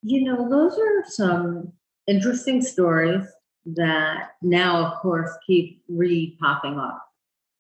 You 0.02 0.24
know, 0.24 0.50
those 0.50 0.78
are 0.78 1.04
some 1.06 1.74
interesting 2.08 2.62
stories 2.62 3.26
that 3.66 4.30
now, 4.42 4.86
of 4.86 5.00
course, 5.02 5.30
keep 5.46 5.84
re 5.90 6.38
popping 6.40 6.80
up. 6.80 7.04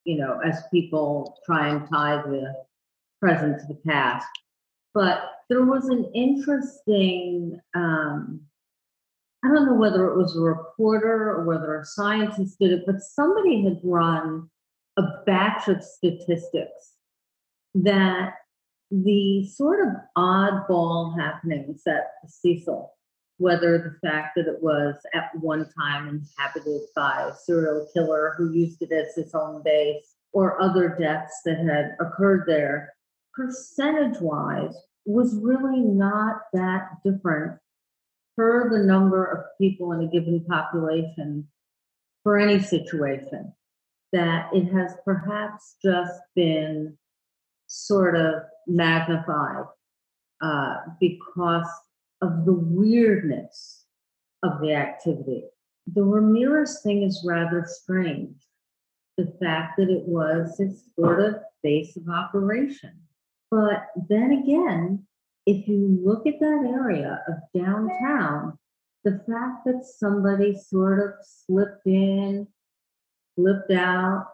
you 0.05 0.17
know, 0.17 0.39
as 0.39 0.63
people 0.71 1.37
try 1.45 1.69
and 1.69 1.87
tie 1.89 2.17
the 2.21 2.53
present 3.19 3.59
to 3.59 3.67
the 3.67 3.79
past. 3.87 4.27
But 4.93 5.21
there 5.49 5.65
was 5.65 5.85
an 5.89 6.05
interesting, 6.15 7.59
um, 7.75 8.41
I 9.43 9.47
don't 9.47 9.65
know 9.65 9.75
whether 9.75 10.05
it 10.09 10.17
was 10.17 10.35
a 10.35 10.41
reporter 10.41 11.31
or 11.31 11.45
whether 11.45 11.79
a 11.79 11.85
scientist 11.85 12.57
did 12.59 12.71
it, 12.71 12.83
but 12.85 13.01
somebody 13.01 13.63
had 13.63 13.79
run 13.83 14.49
a 14.97 15.03
batch 15.25 15.67
of 15.69 15.81
statistics 15.81 16.95
that 17.73 18.33
the 18.91 19.47
sort 19.47 19.87
of 19.87 19.93
oddball 20.17 21.17
happenings 21.17 21.83
at 21.87 22.07
Cecil, 22.27 22.91
whether 23.37 23.77
the 23.77 24.07
fact 24.07 24.33
that 24.35 24.47
it 24.47 24.61
was 24.61 24.95
at 25.13 25.29
one 25.39 25.69
time 25.79 26.07
inhabited 26.07 26.81
by 26.95 27.29
a 27.29 27.35
serial 27.35 27.87
killer 27.93 28.33
who 28.37 28.51
used 28.51 28.81
it 28.81 28.91
as 28.91 29.15
his 29.15 29.31
home 29.31 29.61
base, 29.63 30.15
or 30.33 30.61
other 30.61 30.97
deaths 30.99 31.41
that 31.45 31.57
had 31.57 31.95
occurred 31.99 32.43
there, 32.45 32.93
percentage 33.33 34.19
wise, 34.19 34.75
was 35.05 35.39
really 35.41 35.79
not 35.79 36.41
that 36.53 36.89
different 37.03 37.57
per 38.39 38.69
the 38.69 38.85
number 38.85 39.25
of 39.25 39.43
people 39.59 39.91
in 39.91 39.99
a 39.99 40.07
given 40.07 40.45
population 40.45 41.45
for 42.23 42.39
any 42.39 42.57
situation. 42.57 43.53
That 44.13 44.49
it 44.53 44.71
has 44.71 44.95
perhaps 45.03 45.75
just 45.83 46.21
been 46.37 46.97
sort 47.67 48.15
of 48.15 48.43
magnified 48.65 49.65
uh, 50.41 50.75
because 51.01 51.67
of 52.21 52.45
the 52.45 52.53
weirdness 52.53 53.83
of 54.41 54.61
the 54.61 54.73
activity. 54.73 55.43
The 55.93 56.03
Ramirez 56.03 56.81
thing 56.81 57.03
is 57.03 57.25
rather 57.27 57.65
strange. 57.67 58.35
The 59.17 59.35
fact 59.41 59.73
that 59.77 59.89
it 59.89 60.07
was 60.07 60.59
its 60.61 60.85
sort 60.97 61.19
of 61.19 61.35
base 61.61 61.97
of 61.97 62.07
operation. 62.07 62.93
But 63.51 63.87
then 64.07 64.31
again, 64.31 65.05
if 65.49 65.67
you 65.67 65.99
look 66.05 66.27
at 66.27 66.39
that 66.39 66.71
area 66.71 67.23
of 67.27 67.35
downtown, 67.59 68.55
the 69.03 69.19
fact 69.27 69.65
that 69.65 69.83
somebody 69.83 70.55
sort 70.55 70.99
of 70.99 71.13
slipped 71.23 71.87
in, 71.87 72.47
slipped 73.35 73.71
out, 73.71 74.27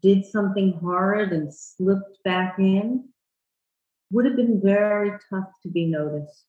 did 0.00 0.24
something 0.24 0.78
horrid 0.80 1.32
and 1.32 1.52
slipped 1.52 2.22
back 2.24 2.60
in 2.60 3.08
would 4.12 4.24
have 4.24 4.36
been 4.36 4.60
very 4.62 5.10
tough 5.28 5.48
to 5.64 5.68
be 5.68 5.86
noticed. 5.86 6.44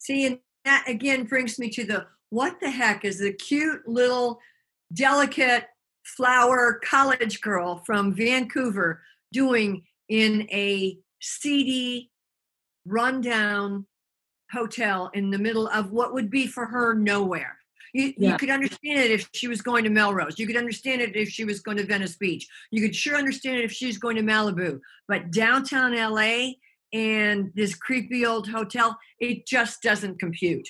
See, 0.00 0.26
and 0.26 0.40
that 0.66 0.84
again 0.86 1.24
brings 1.24 1.58
me 1.58 1.70
to 1.70 1.84
the 1.84 2.06
what 2.28 2.60
the 2.60 2.70
heck 2.70 3.06
is 3.06 3.20
the 3.20 3.32
cute 3.32 3.88
little 3.88 4.38
delicate 4.92 5.64
flower 6.04 6.78
college 6.84 7.40
girl 7.40 7.82
from 7.86 8.12
Vancouver 8.12 9.02
doing 9.32 9.84
in 10.10 10.46
a 10.50 10.98
seedy, 11.22 12.10
rundown 12.86 13.86
hotel 14.52 15.10
in 15.14 15.30
the 15.30 15.38
middle 15.38 15.68
of 15.68 15.90
what 15.92 16.12
would 16.12 16.30
be 16.30 16.46
for 16.46 16.66
her 16.66 16.94
nowhere? 16.94 17.56
You, 17.92 18.12
yeah. 18.16 18.30
you 18.30 18.36
could 18.38 18.50
understand 18.50 19.00
it 19.00 19.10
if 19.10 19.28
she 19.34 19.48
was 19.48 19.62
going 19.62 19.84
to 19.84 19.90
Melrose. 19.90 20.38
You 20.38 20.46
could 20.46 20.56
understand 20.56 21.00
it 21.00 21.16
if 21.16 21.28
she 21.28 21.44
was 21.44 21.60
going 21.60 21.76
to 21.78 21.84
Venice 21.84 22.16
Beach. 22.16 22.46
You 22.70 22.82
could 22.82 22.94
sure 22.94 23.16
understand 23.16 23.58
it 23.58 23.64
if 23.64 23.72
she 23.72 23.86
was 23.86 23.98
going 23.98 24.16
to 24.16 24.22
Malibu. 24.22 24.80
But 25.08 25.30
downtown 25.30 25.96
LA 25.96 26.52
and 26.92 27.50
this 27.54 27.74
creepy 27.74 28.24
old 28.24 28.48
hotel, 28.48 28.96
it 29.18 29.46
just 29.46 29.82
doesn't 29.82 30.20
compute. 30.20 30.68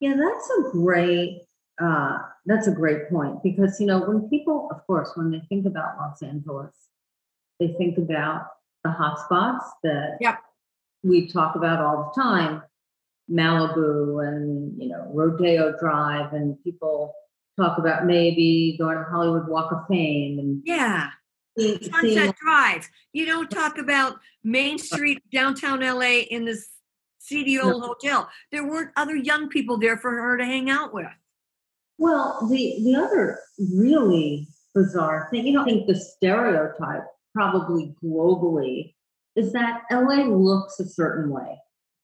Yeah, 0.00 0.14
that's 0.16 0.50
a 0.50 0.70
great 0.72 1.42
uh, 1.82 2.18
that's 2.46 2.66
a 2.66 2.72
great 2.72 3.08
point 3.08 3.42
because 3.42 3.80
you 3.80 3.86
know 3.86 4.00
when 4.00 4.28
people, 4.28 4.68
of 4.70 4.86
course, 4.86 5.12
when 5.14 5.30
they 5.30 5.40
think 5.48 5.66
about 5.66 5.96
Los 5.98 6.22
Angeles, 6.22 6.74
they 7.58 7.68
think 7.78 7.98
about 7.98 8.46
the 8.84 8.90
hotspots 8.90 9.64
that 9.82 10.18
yep. 10.20 10.38
We 11.02 11.28
talk 11.28 11.56
about 11.56 11.80
all 11.80 12.12
the 12.14 12.20
time, 12.20 12.62
Malibu 13.30 14.26
and 14.26 14.80
you 14.80 14.88
know 14.88 15.10
Rodeo 15.12 15.76
Drive, 15.78 16.32
and 16.32 16.62
people 16.62 17.14
talk 17.58 17.78
about 17.78 18.06
maybe 18.06 18.76
going 18.78 18.98
to 18.98 19.04
Hollywood 19.04 19.48
Walk 19.48 19.72
of 19.72 19.86
Fame 19.88 20.38
and 20.38 20.62
yeah, 20.64 21.10
Sunset 21.58 22.34
Drive. 22.36 22.88
You 23.12 23.26
don't 23.26 23.50
talk 23.50 23.78
about 23.78 24.18
Main 24.44 24.78
Street, 24.78 25.22
downtown 25.32 25.80
LA, 25.80 26.22
in 26.30 26.44
this 26.44 26.68
seedy 27.18 27.58
old 27.58 27.82
no. 27.82 27.88
hotel. 27.88 28.28
There 28.50 28.66
weren't 28.66 28.90
other 28.96 29.16
young 29.16 29.48
people 29.48 29.78
there 29.78 29.96
for 29.96 30.10
her 30.10 30.36
to 30.36 30.44
hang 30.44 30.70
out 30.70 30.92
with. 30.92 31.06
Well, 31.98 32.48
the 32.50 32.76
the 32.82 32.96
other 32.96 33.38
really 33.58 34.48
bizarre 34.74 35.28
thing, 35.30 35.46
you 35.46 35.52
know, 35.52 35.62
I 35.62 35.66
think 35.66 35.86
the 35.86 35.96
stereotype 35.96 37.04
probably 37.34 37.94
globally 38.02 38.94
is 39.36 39.52
that 39.52 39.82
LA 39.90 40.24
looks 40.24 40.80
a 40.80 40.88
certain 40.88 41.30
way 41.30 41.58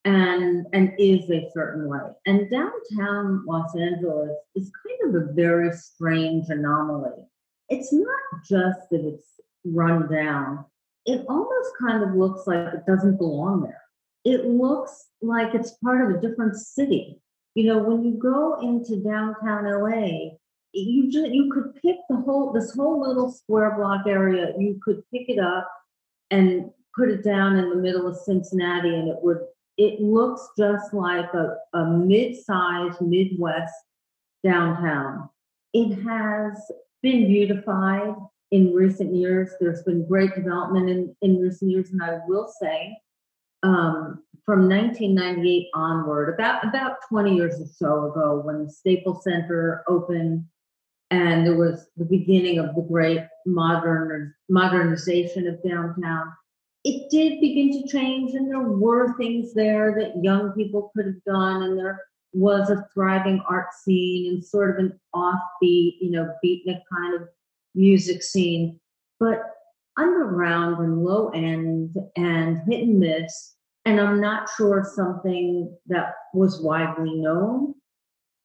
and 0.04 0.66
and 0.72 0.92
is 0.98 1.28
a 1.30 1.50
certain 1.52 1.88
way. 1.88 2.12
And 2.26 2.48
downtown 2.50 3.44
Los 3.46 3.74
Angeles 3.76 4.30
is 4.54 4.70
kind 4.86 5.16
of 5.16 5.22
a 5.22 5.32
very 5.32 5.72
strange 5.72 6.48
anomaly. 6.48 7.24
It's 7.68 7.92
not 7.92 8.44
just 8.48 8.78
that 8.90 9.04
it's 9.04 9.40
run 9.64 10.08
down. 10.10 10.64
It 11.04 11.24
almost 11.28 11.70
kind 11.80 12.04
of 12.04 12.14
looks 12.14 12.46
like 12.46 12.72
it 12.72 12.86
doesn't 12.86 13.16
belong 13.16 13.62
there. 13.62 13.82
It 14.24 14.46
looks 14.46 15.06
like 15.22 15.54
it's 15.54 15.76
part 15.84 16.08
of 16.08 16.16
a 16.16 16.20
different 16.20 16.56
city. 16.56 17.20
You 17.54 17.64
know, 17.64 17.78
when 17.78 18.04
you 18.04 18.18
go 18.18 18.60
into 18.60 19.02
downtown 19.02 19.64
LA, 19.64 20.36
you 20.72 21.10
just 21.10 21.30
you 21.30 21.50
could 21.52 21.74
pick 21.82 21.96
the 22.08 22.16
whole 22.16 22.52
this 22.52 22.74
whole 22.74 23.00
little 23.00 23.30
square 23.32 23.74
block 23.76 24.06
area. 24.06 24.52
You 24.56 24.78
could 24.84 25.02
pick 25.12 25.28
it 25.28 25.40
up 25.40 25.68
and 26.30 26.70
put 26.96 27.10
it 27.10 27.22
down 27.22 27.56
in 27.56 27.68
the 27.68 27.76
middle 27.76 28.06
of 28.06 28.16
Cincinnati, 28.16 28.94
and 28.94 29.08
it 29.08 29.16
would 29.22 29.38
it 29.78 30.00
looks 30.00 30.48
just 30.56 30.94
like 30.94 31.32
a, 31.34 31.56
a 31.74 31.84
mid-sized 31.84 33.00
Midwest 33.02 33.74
downtown. 34.42 35.28
It 35.74 36.02
has 36.02 36.70
been 37.02 37.26
beautified 37.26 38.14
in 38.52 38.72
recent 38.72 39.14
years. 39.14 39.50
There's 39.60 39.82
been 39.82 40.08
great 40.08 40.34
development 40.34 40.88
in, 40.88 41.14
in 41.20 41.38
recent 41.38 41.70
years, 41.70 41.90
and 41.90 42.02
I 42.02 42.20
will 42.26 42.50
say, 42.60 42.96
um, 43.62 44.22
from 44.46 44.68
1998 44.68 45.66
onward, 45.74 46.32
about 46.32 46.66
about 46.66 46.96
20 47.10 47.34
years 47.34 47.60
or 47.60 47.66
so 47.66 48.10
ago, 48.10 48.40
when 48.42 48.64
the 48.64 48.70
Staples 48.70 49.24
Center 49.24 49.84
opened, 49.88 50.44
and 51.10 51.46
there 51.46 51.56
was 51.56 51.86
the 51.96 52.04
beginning 52.06 52.58
of 52.58 52.74
the 52.74 52.82
great 52.82 53.20
modern 53.44 54.32
modernization 54.48 55.46
of 55.48 55.62
downtown 55.62 56.32
it 56.86 57.10
did 57.10 57.40
begin 57.40 57.72
to 57.72 57.88
change 57.88 58.34
and 58.34 58.48
there 58.48 58.60
were 58.60 59.16
things 59.16 59.52
there 59.54 59.92
that 59.98 60.22
young 60.22 60.52
people 60.52 60.92
could 60.94 61.06
have 61.06 61.24
done 61.24 61.64
and 61.64 61.76
there 61.76 62.00
was 62.32 62.70
a 62.70 62.86
thriving 62.94 63.42
art 63.48 63.74
scene 63.74 64.32
and 64.32 64.44
sort 64.44 64.70
of 64.70 64.84
an 64.84 65.00
offbeat 65.12 65.96
you 66.00 66.10
know 66.12 66.32
beatnik 66.44 66.80
kind 66.92 67.14
of 67.20 67.28
music 67.74 68.22
scene. 68.22 68.78
But 69.18 69.42
underground 69.98 70.78
and 70.78 71.02
low 71.02 71.30
end 71.30 71.96
and 72.16 72.60
hit 72.68 72.82
and 72.82 73.00
miss 73.00 73.54
and 73.86 73.98
i'm 73.98 74.20
not 74.20 74.46
sure 74.54 74.86
something 74.94 75.74
that 75.86 76.12
was 76.34 76.60
widely 76.60 77.14
known 77.14 77.74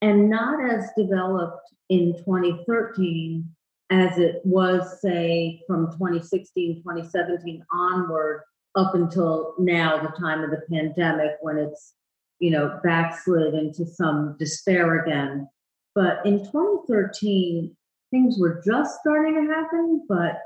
and 0.01 0.29
not 0.29 0.63
as 0.63 0.89
developed 0.97 1.73
in 1.89 2.13
2013 2.19 3.45
as 3.91 4.17
it 4.17 4.41
was, 4.45 5.01
say, 5.01 5.61
from 5.67 5.91
2016, 5.91 6.77
2017 6.77 7.63
onward 7.73 8.43
up 8.75 8.95
until 8.95 9.53
now, 9.59 10.01
the 10.01 10.17
time 10.17 10.43
of 10.43 10.49
the 10.49 10.61
pandemic, 10.71 11.31
when 11.41 11.57
it's, 11.57 11.93
you 12.39 12.49
know, 12.49 12.79
backslid 12.83 13.53
into 13.53 13.85
some 13.85 14.37
despair 14.39 15.03
again. 15.03 15.47
But 15.93 16.25
in 16.25 16.39
2013, 16.39 17.75
things 18.11 18.37
were 18.39 18.61
just 18.65 18.97
starting 19.01 19.35
to 19.35 19.53
happen, 19.53 20.05
but 20.07 20.39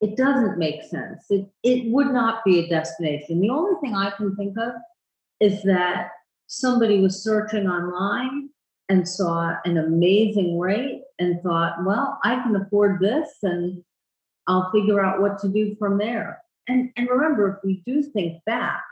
it 0.00 0.16
doesn't 0.16 0.58
make 0.58 0.82
sense. 0.82 1.24
It, 1.28 1.46
it 1.62 1.92
would 1.92 2.08
not 2.08 2.44
be 2.44 2.60
a 2.60 2.68
destination. 2.68 3.40
The 3.40 3.50
only 3.50 3.78
thing 3.80 3.94
I 3.94 4.10
can 4.10 4.34
think 4.36 4.56
of 4.58 4.72
is 5.40 5.62
that 5.64 6.08
somebody 6.46 7.00
was 7.00 7.22
searching 7.22 7.66
online 7.66 8.48
and 8.88 9.06
saw 9.06 9.54
an 9.66 9.76
amazing 9.76 10.58
rate 10.58 11.02
and 11.18 11.42
thought, 11.42 11.84
well, 11.84 12.18
I 12.24 12.36
can 12.42 12.56
afford 12.56 13.00
this 13.00 13.28
and 13.42 13.82
I'll 14.46 14.70
figure 14.70 15.04
out 15.04 15.20
what 15.20 15.38
to 15.40 15.48
do 15.48 15.74
from 15.78 15.98
there. 15.98 16.42
And, 16.68 16.90
and 16.96 17.08
remember, 17.08 17.48
if 17.48 17.64
we 17.64 17.82
do 17.86 18.02
think 18.02 18.44
back 18.44 18.82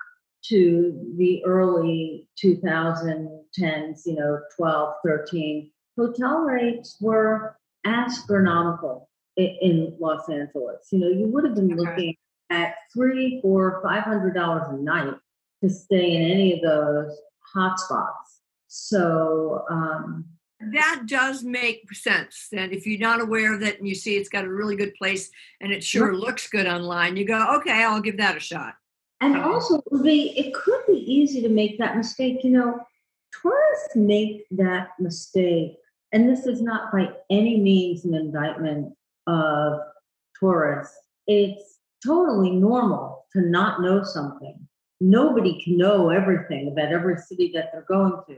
to 0.46 1.14
the 1.16 1.44
early 1.44 2.28
2010s, 2.42 4.02
you 4.06 4.14
know, 4.14 4.40
12, 4.56 4.94
13, 5.04 5.70
hotel 5.96 6.38
rates 6.40 6.96
were 7.00 7.56
astronomical 7.84 9.08
in, 9.36 9.56
in 9.60 9.96
Los 10.00 10.28
Angeles. 10.28 10.88
You 10.90 10.98
know, 11.00 11.08
you 11.08 11.26
would 11.28 11.44
have 11.44 11.54
been 11.54 11.76
looking 11.76 12.14
at 12.50 12.74
three, 12.92 13.40
four, 13.42 13.80
five 13.82 14.04
hundred 14.04 14.34
dollars 14.34 14.64
a 14.70 14.76
night 14.76 15.14
to 15.62 15.70
stay 15.70 16.14
in 16.14 16.30
any 16.30 16.54
of 16.54 16.62
those 16.62 17.16
hotspots. 17.54 18.40
So 18.68 19.64
um, 19.70 20.24
that 20.60 21.02
does 21.06 21.42
make 21.42 21.92
sense. 21.92 22.48
And 22.52 22.72
if 22.72 22.86
you're 22.86 22.98
not 22.98 23.20
aware 23.20 23.54
of 23.54 23.62
it 23.62 23.78
and 23.78 23.88
you 23.88 23.94
see 23.94 24.16
it's 24.16 24.28
got 24.28 24.44
a 24.44 24.52
really 24.52 24.76
good 24.76 24.94
place 24.94 25.30
and 25.60 25.72
it 25.72 25.82
sure 25.82 26.10
Right. 26.10 26.18
looks 26.18 26.48
good 26.48 26.66
online, 26.66 27.16
you 27.16 27.24
go, 27.24 27.56
okay, 27.56 27.84
I'll 27.84 28.00
give 28.00 28.18
that 28.18 28.36
a 28.36 28.40
shot. 28.40 28.74
And 29.20 29.36
also, 29.36 29.82
it 29.92 30.54
could 30.54 30.80
be 30.86 30.98
easy 31.12 31.40
to 31.42 31.48
make 31.48 31.78
that 31.78 31.96
mistake. 31.96 32.44
You 32.44 32.50
know, 32.50 32.80
tourists 33.42 33.96
make 33.96 34.44
that 34.50 34.88
mistake, 34.98 35.76
and 36.12 36.28
this 36.28 36.46
is 36.46 36.60
not 36.60 36.92
by 36.92 37.10
any 37.30 37.58
means 37.58 38.04
an 38.04 38.14
indictment 38.14 38.92
of 39.26 39.80
tourists. 40.38 40.96
It's 41.26 41.78
totally 42.04 42.50
normal 42.50 43.26
to 43.32 43.40
not 43.40 43.80
know 43.80 44.02
something. 44.02 44.68
Nobody 45.00 45.62
can 45.62 45.78
know 45.78 46.10
everything 46.10 46.68
about 46.68 46.92
every 46.92 47.16
city 47.16 47.50
that 47.54 47.70
they're 47.72 47.86
going 47.88 48.20
to. 48.28 48.36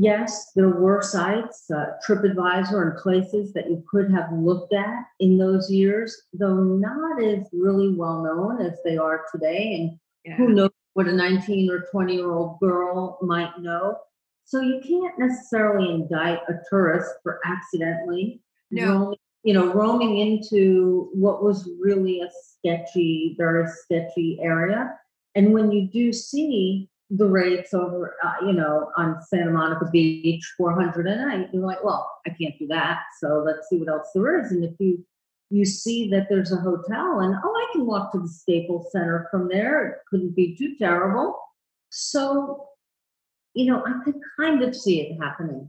Yes, 0.00 0.52
there 0.56 0.70
were 0.70 1.02
sites, 1.02 1.70
uh, 1.70 1.92
TripAdvisor, 2.08 2.80
and 2.90 2.96
places 2.98 3.52
that 3.52 3.68
you 3.68 3.84
could 3.86 4.10
have 4.10 4.32
looked 4.32 4.72
at 4.72 5.04
in 5.18 5.36
those 5.36 5.70
years, 5.70 6.22
though 6.32 6.56
not 6.64 7.22
as 7.22 7.46
really 7.52 7.94
well 7.94 8.22
known 8.22 8.62
as 8.62 8.78
they 8.82 8.96
are 8.96 9.26
today. 9.30 9.74
And 9.74 9.98
Yeah. 10.24 10.36
who 10.36 10.54
knows 10.54 10.70
what 10.94 11.06
a 11.06 11.12
19 11.12 11.70
or 11.70 11.80
20 11.90 12.14
year 12.14 12.30
old 12.32 12.58
girl 12.60 13.18
might 13.20 13.60
know. 13.60 13.98
So 14.44 14.62
you 14.62 14.80
can't 14.80 15.18
necessarily 15.18 15.92
indict 15.92 16.40
a 16.48 16.60
tourist 16.70 17.10
for 17.22 17.38
accidentally 17.44 18.42
No. 18.70 18.88
roaming, 18.94 19.18
you 19.42 19.52
know, 19.52 19.70
roaming 19.70 20.16
into 20.16 21.10
what 21.12 21.44
was 21.44 21.68
really 21.78 22.22
a 22.22 22.30
sketchy, 22.30 23.34
very 23.36 23.68
sketchy 23.68 24.38
area. 24.40 24.98
And 25.34 25.52
when 25.52 25.70
you 25.70 25.88
do 25.88 26.10
see 26.12 26.88
the 27.10 27.26
rates 27.26 27.74
over, 27.74 28.16
uh, 28.24 28.46
you 28.46 28.52
know, 28.52 28.90
on 28.96 29.20
Santa 29.22 29.50
Monica 29.50 29.86
Beach, 29.90 30.44
400 30.56 31.06
a 31.06 31.16
night, 31.16 31.48
you're 31.52 31.66
like, 31.66 31.82
well, 31.82 32.08
I 32.26 32.30
can't 32.30 32.56
do 32.58 32.66
that. 32.68 33.00
So 33.20 33.42
let's 33.44 33.68
see 33.68 33.76
what 33.78 33.88
else 33.88 34.08
there 34.14 34.40
is. 34.40 34.52
And 34.52 34.64
if 34.64 34.74
you 34.78 35.04
you 35.52 35.64
see 35.64 36.08
that 36.08 36.28
there's 36.30 36.52
a 36.52 36.58
hotel 36.58 37.18
and 37.18 37.34
oh 37.44 37.52
i 37.56 37.72
can 37.72 37.84
walk 37.84 38.12
to 38.12 38.20
the 38.20 38.28
staples 38.28 38.92
center 38.92 39.26
from 39.32 39.48
there 39.48 39.88
it 39.88 39.94
couldn't 40.08 40.36
be 40.36 40.54
too 40.54 40.76
terrible 40.78 41.36
so 41.88 42.68
you 43.54 43.66
know 43.66 43.82
i 43.84 43.92
could 44.04 44.14
kind 44.38 44.62
of 44.62 44.76
see 44.76 45.00
it 45.00 45.20
happening 45.20 45.68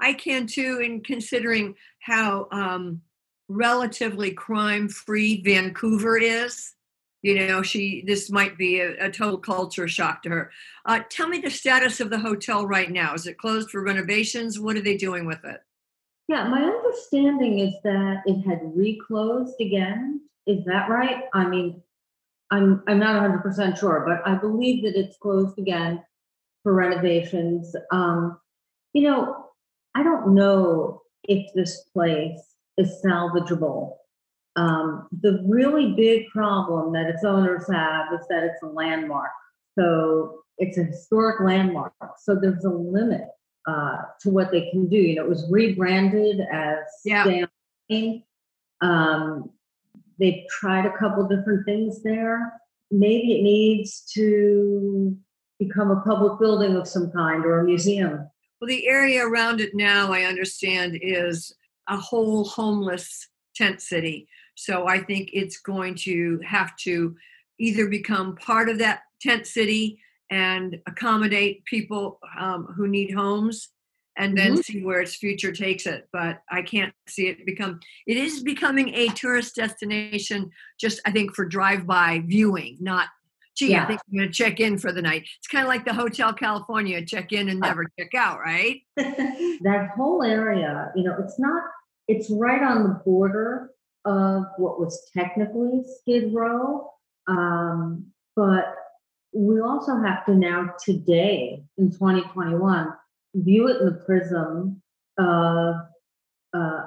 I 0.00 0.14
can 0.14 0.46
too, 0.46 0.80
in 0.82 1.02
considering 1.02 1.74
how 2.00 2.48
um, 2.50 3.02
relatively 3.48 4.32
crime 4.32 4.88
free 4.88 5.42
Vancouver 5.42 6.16
is. 6.16 6.72
You 7.22 7.46
know, 7.46 7.62
she 7.62 8.02
this 8.06 8.30
might 8.30 8.56
be 8.56 8.80
a, 8.80 9.06
a 9.06 9.10
total 9.10 9.38
culture 9.38 9.88
shock 9.88 10.22
to 10.22 10.30
her. 10.30 10.50
Uh, 10.86 11.00
tell 11.10 11.28
me 11.28 11.38
the 11.38 11.50
status 11.50 12.00
of 12.00 12.10
the 12.10 12.18
hotel 12.18 12.66
right 12.66 12.90
now. 12.90 13.14
Is 13.14 13.26
it 13.26 13.38
closed 13.38 13.70
for 13.70 13.82
renovations? 13.82 14.58
What 14.58 14.76
are 14.76 14.82
they 14.82 14.96
doing 14.96 15.26
with 15.26 15.44
it? 15.44 15.60
yeah 16.30 16.46
my 16.46 16.62
understanding 16.62 17.58
is 17.58 17.74
that 17.82 18.22
it 18.24 18.40
had 18.46 18.60
reclosed 18.76 19.60
again 19.60 20.20
is 20.46 20.64
that 20.64 20.88
right 20.88 21.24
i 21.34 21.44
mean 21.44 21.82
i'm 22.52 22.82
i'm 22.86 23.00
not 23.00 23.20
100% 23.20 23.76
sure 23.76 24.04
but 24.06 24.26
i 24.30 24.36
believe 24.36 24.84
that 24.84 24.96
it's 24.96 25.16
closed 25.16 25.58
again 25.58 26.00
for 26.62 26.72
renovations 26.72 27.74
um 27.90 28.38
you 28.92 29.02
know 29.02 29.46
i 29.96 30.04
don't 30.04 30.32
know 30.32 31.02
if 31.24 31.52
this 31.54 31.82
place 31.92 32.54
is 32.78 33.02
salvageable 33.04 33.96
um, 34.60 35.08
the 35.22 35.42
really 35.46 35.94
big 35.94 36.28
problem 36.28 36.92
that 36.92 37.06
its 37.06 37.24
owners 37.24 37.64
have 37.72 38.12
is 38.12 38.26
that 38.28 38.44
it's 38.44 38.62
a 38.62 38.66
landmark. 38.66 39.30
So 39.78 40.42
it's 40.58 40.76
a 40.76 40.84
historic 40.84 41.40
landmark. 41.40 41.94
So 42.18 42.34
there's 42.34 42.64
a 42.64 42.70
limit 42.70 43.24
uh, 43.66 43.96
to 44.20 44.30
what 44.30 44.50
they 44.50 44.70
can 44.70 44.88
do. 44.88 44.96
You 44.96 45.16
know, 45.16 45.24
it 45.24 45.28
was 45.28 45.46
rebranded 45.50 46.40
as 46.52 46.78
Yeah. 47.04 47.46
Um, 48.82 49.50
they've 50.18 50.44
tried 50.50 50.84
a 50.84 50.96
couple 50.98 51.26
different 51.26 51.64
things 51.64 52.02
there. 52.02 52.52
Maybe 52.90 53.38
it 53.38 53.42
needs 53.42 54.02
to 54.14 55.16
become 55.58 55.90
a 55.90 56.00
public 56.02 56.38
building 56.38 56.76
of 56.76 56.86
some 56.86 57.10
kind 57.10 57.44
or 57.46 57.60
a 57.60 57.64
museum. 57.64 58.28
Well, 58.60 58.68
the 58.68 58.86
area 58.86 59.26
around 59.26 59.60
it 59.60 59.74
now, 59.74 60.12
I 60.12 60.22
understand, 60.22 60.98
is 61.00 61.54
a 61.88 61.96
whole 61.96 62.44
homeless 62.44 63.28
tent 63.54 63.80
city. 63.80 64.28
So 64.60 64.86
I 64.86 64.98
think 65.02 65.30
it's 65.32 65.58
going 65.58 65.94
to 66.06 66.38
have 66.44 66.76
to 66.80 67.16
either 67.58 67.88
become 67.88 68.36
part 68.36 68.68
of 68.68 68.78
that 68.78 69.00
tent 69.22 69.46
city 69.46 69.98
and 70.28 70.78
accommodate 70.86 71.64
people 71.64 72.20
um, 72.38 72.66
who 72.76 72.86
need 72.86 73.10
homes 73.10 73.70
and 74.18 74.36
then 74.36 74.62
see 74.62 74.84
where 74.84 75.00
its 75.00 75.16
future 75.16 75.50
takes 75.50 75.86
it. 75.86 76.08
But 76.12 76.42
I 76.50 76.60
can't 76.60 76.92
see 77.08 77.28
it 77.28 77.46
become, 77.46 77.80
it 78.06 78.18
is 78.18 78.42
becoming 78.42 78.94
a 78.94 79.08
tourist 79.08 79.56
destination, 79.56 80.50
just 80.78 81.00
I 81.06 81.10
think 81.10 81.34
for 81.34 81.46
drive 81.46 81.86
by 81.86 82.22
viewing, 82.26 82.76
not. 82.80 83.08
Gee, 83.56 83.74
I 83.76 83.84
think 83.84 84.00
I'm 84.08 84.18
going 84.18 84.28
to 84.28 84.32
check 84.32 84.60
in 84.60 84.78
for 84.78 84.90
the 84.90 85.02
night. 85.02 85.28
It's 85.38 85.48
kind 85.48 85.64
of 85.64 85.68
like 85.68 85.84
the 85.84 85.92
Hotel 85.92 86.32
California, 86.32 87.04
check 87.04 87.32
in 87.32 87.48
and 87.48 87.60
never 87.60 87.84
check 87.98 88.14
out, 88.14 88.38
right? 88.38 88.80
that 88.96 89.90
whole 89.96 90.22
area, 90.22 90.90
you 90.94 91.02
know, 91.02 91.16
it's 91.18 91.38
not, 91.38 91.62
it's 92.08 92.30
right 92.30 92.62
on 92.62 92.84
the 92.84 93.00
border 93.04 93.69
of 94.04 94.44
what 94.56 94.80
was 94.80 95.10
technically 95.16 95.82
Skid 96.00 96.32
Row. 96.32 96.90
Um, 97.26 98.06
but 98.36 98.74
we 99.32 99.60
also 99.60 99.96
have 100.00 100.24
to 100.26 100.34
now, 100.34 100.74
today 100.84 101.62
in 101.78 101.90
2021, 101.90 102.92
view 103.34 103.68
it 103.68 103.80
in 103.80 103.86
the 103.86 104.02
prism 104.04 104.82
of 105.18 105.76
uh, 106.54 106.86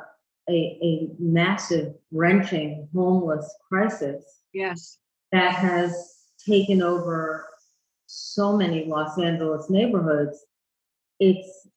a, 0.50 0.54
a 0.54 1.08
massive, 1.20 1.94
wrenching 2.12 2.88
homeless 2.94 3.54
crisis 3.70 4.42
Yes. 4.54 4.98
that 5.32 5.54
has 5.54 6.16
taken 6.46 6.82
over 6.82 7.48
so 8.08 8.58
many 8.58 8.86
Los 8.86 9.18
Angeles 9.18 9.70
neighborhoods, 9.70 10.46
it's 11.20 11.68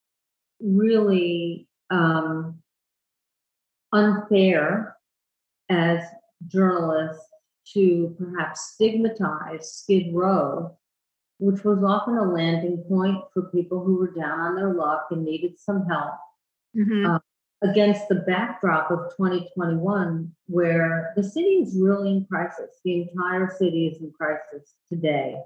really 0.60 1.68
um, 1.90 2.58
unfair 3.92 4.95
as 5.68 6.02
journalists 6.46 7.24
to 7.72 8.14
perhaps 8.18 8.72
stigmatize 8.74 9.72
Skid 9.72 10.14
Row, 10.14 10.76
which 11.38 11.64
was 11.64 11.82
often 11.82 12.16
a 12.16 12.24
landing 12.32 12.84
point 12.88 13.18
for 13.32 13.50
people 13.50 13.84
who 13.84 13.96
were 13.96 14.12
down 14.12 14.38
on 14.40 14.54
their 14.54 14.72
luck 14.74 15.06
and 15.10 15.24
needed 15.24 15.58
some 15.58 15.86
help 15.86 16.14
Mhm. 16.76 17.06
Uh, 17.06 17.20
against 17.62 18.06
the 18.08 18.16
backdrop 18.16 18.90
of 18.90 19.10
2021, 19.16 20.30
where 20.46 21.12
the 21.16 21.22
city 21.24 21.62
is 21.62 21.80
really 21.80 22.10
in 22.10 22.24
crisis. 22.26 22.80
The 22.84 23.02
entire 23.02 23.48
city 23.50 23.86
is 23.88 24.00
in 24.02 24.12
crisis 24.12 24.74
today. 24.88 25.42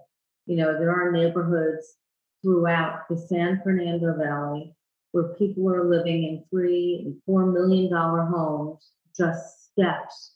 You 0.47 0.57
know, 0.57 0.77
there 0.77 0.91
are 0.91 1.13
neighborhoods 1.13 1.97
throughout 2.43 3.09
the 3.09 3.17
San 3.17 3.61
Fernando 3.63 4.17
Valley 4.17 4.75
where 5.13 5.35
people 5.35 5.69
are 5.71 5.85
living 5.85 6.25
in 6.25 6.45
three 6.51 7.03
and 7.05 7.23
four 7.25 7.47
million 7.47 7.93
dollar 7.93 8.23
homes 8.23 8.91
just 9.17 9.60
steps 9.73 10.33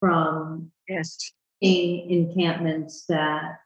from 0.00 0.70
Yes. 0.88 1.32
encampments 1.60 3.04
that 3.06 3.58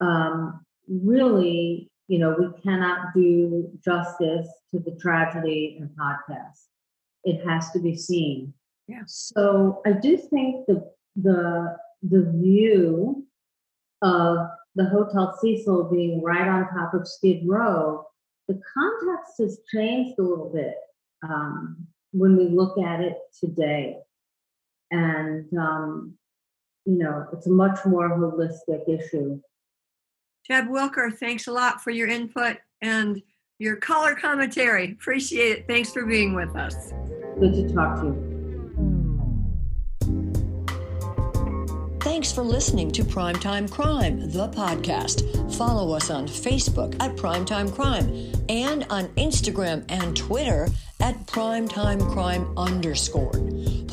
um, 0.00 0.64
really, 0.88 1.90
you 2.08 2.18
know, 2.18 2.36
we 2.38 2.62
cannot 2.62 3.14
do 3.14 3.70
justice 3.84 4.48
to 4.70 4.78
the 4.80 4.96
tragedy 5.00 5.76
in 5.78 5.84
a 5.84 6.00
podcast. 6.00 6.66
It 7.24 7.46
has 7.48 7.70
to 7.72 7.80
be 7.80 7.96
seen. 7.96 8.52
Yeah. 8.86 9.02
So 9.06 9.80
I 9.86 9.92
do 9.92 10.16
think 10.16 10.66
the 10.66 10.88
the 11.16 11.76
the 12.02 12.30
view 12.36 13.26
of 14.02 14.48
the 14.74 14.84
Hotel 14.84 15.36
Cecil 15.40 15.90
being 15.90 16.22
right 16.22 16.46
on 16.46 16.68
top 16.68 16.92
of 16.94 17.08
Skid 17.08 17.42
Row, 17.46 18.04
the 18.46 18.60
context 18.74 19.32
has 19.38 19.58
changed 19.72 20.18
a 20.18 20.22
little 20.22 20.50
bit 20.54 20.74
um, 21.24 21.86
when 22.12 22.36
we 22.36 22.48
look 22.48 22.78
at 22.78 23.00
it 23.00 23.16
today. 23.40 23.96
And 24.90 25.46
um, 25.58 26.16
you 26.84 26.98
know, 26.98 27.26
it's 27.32 27.46
a 27.46 27.50
much 27.50 27.78
more 27.84 28.08
holistic 28.10 28.88
issue. 28.88 29.40
Deb 30.48 30.66
Wilker, 30.66 31.12
thanks 31.12 31.48
a 31.48 31.52
lot 31.52 31.82
for 31.82 31.90
your 31.90 32.08
input 32.08 32.58
and 32.80 33.20
your 33.58 33.76
color 33.76 34.14
commentary. 34.14 34.92
Appreciate 34.92 35.58
it. 35.58 35.66
Thanks 35.66 35.92
for 35.92 36.06
being 36.06 36.34
with 36.34 36.54
us. 36.54 36.92
Good 37.40 37.54
to 37.54 37.74
talk 37.74 38.00
to 38.00 38.06
you. 38.06 38.36
Thanks 42.00 42.32
for 42.32 42.42
listening 42.42 42.92
to 42.92 43.02
Primetime 43.02 43.68
Crime, 43.68 44.30
the 44.30 44.48
podcast. 44.48 45.54
Follow 45.56 45.92
us 45.92 46.08
on 46.08 46.26
Facebook 46.28 46.94
at 47.02 47.16
Primetime 47.16 47.74
Crime 47.74 48.32
and 48.48 48.86
on 48.90 49.08
Instagram 49.16 49.84
and 49.88 50.16
Twitter 50.16 50.68
at 51.00 51.26
Primetime 51.26 52.00
Crime 52.12 52.56
underscore. 52.56 53.32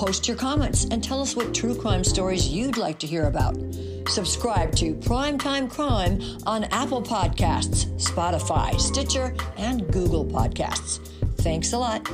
Post 0.06 0.28
your 0.28 0.36
comments 0.36 0.84
and 0.92 1.02
tell 1.02 1.22
us 1.22 1.34
what 1.34 1.54
true 1.54 1.74
crime 1.74 2.04
stories 2.04 2.50
you'd 2.50 2.76
like 2.76 3.00
to 3.00 3.08
hear 3.08 3.28
about. 3.28 3.56
Subscribe 4.10 4.76
to 4.76 4.96
Primetime 4.96 5.70
Crime 5.70 6.22
on 6.46 6.66
Apple 6.66 7.02
Podcasts, 7.02 7.86
Spotify, 7.96 8.78
Stitcher, 8.78 9.34
and 9.56 9.90
Google 9.94 10.26
Podcasts. 10.26 11.00
Thanks 11.38 11.72
a 11.72 11.78
lot. 11.78 12.06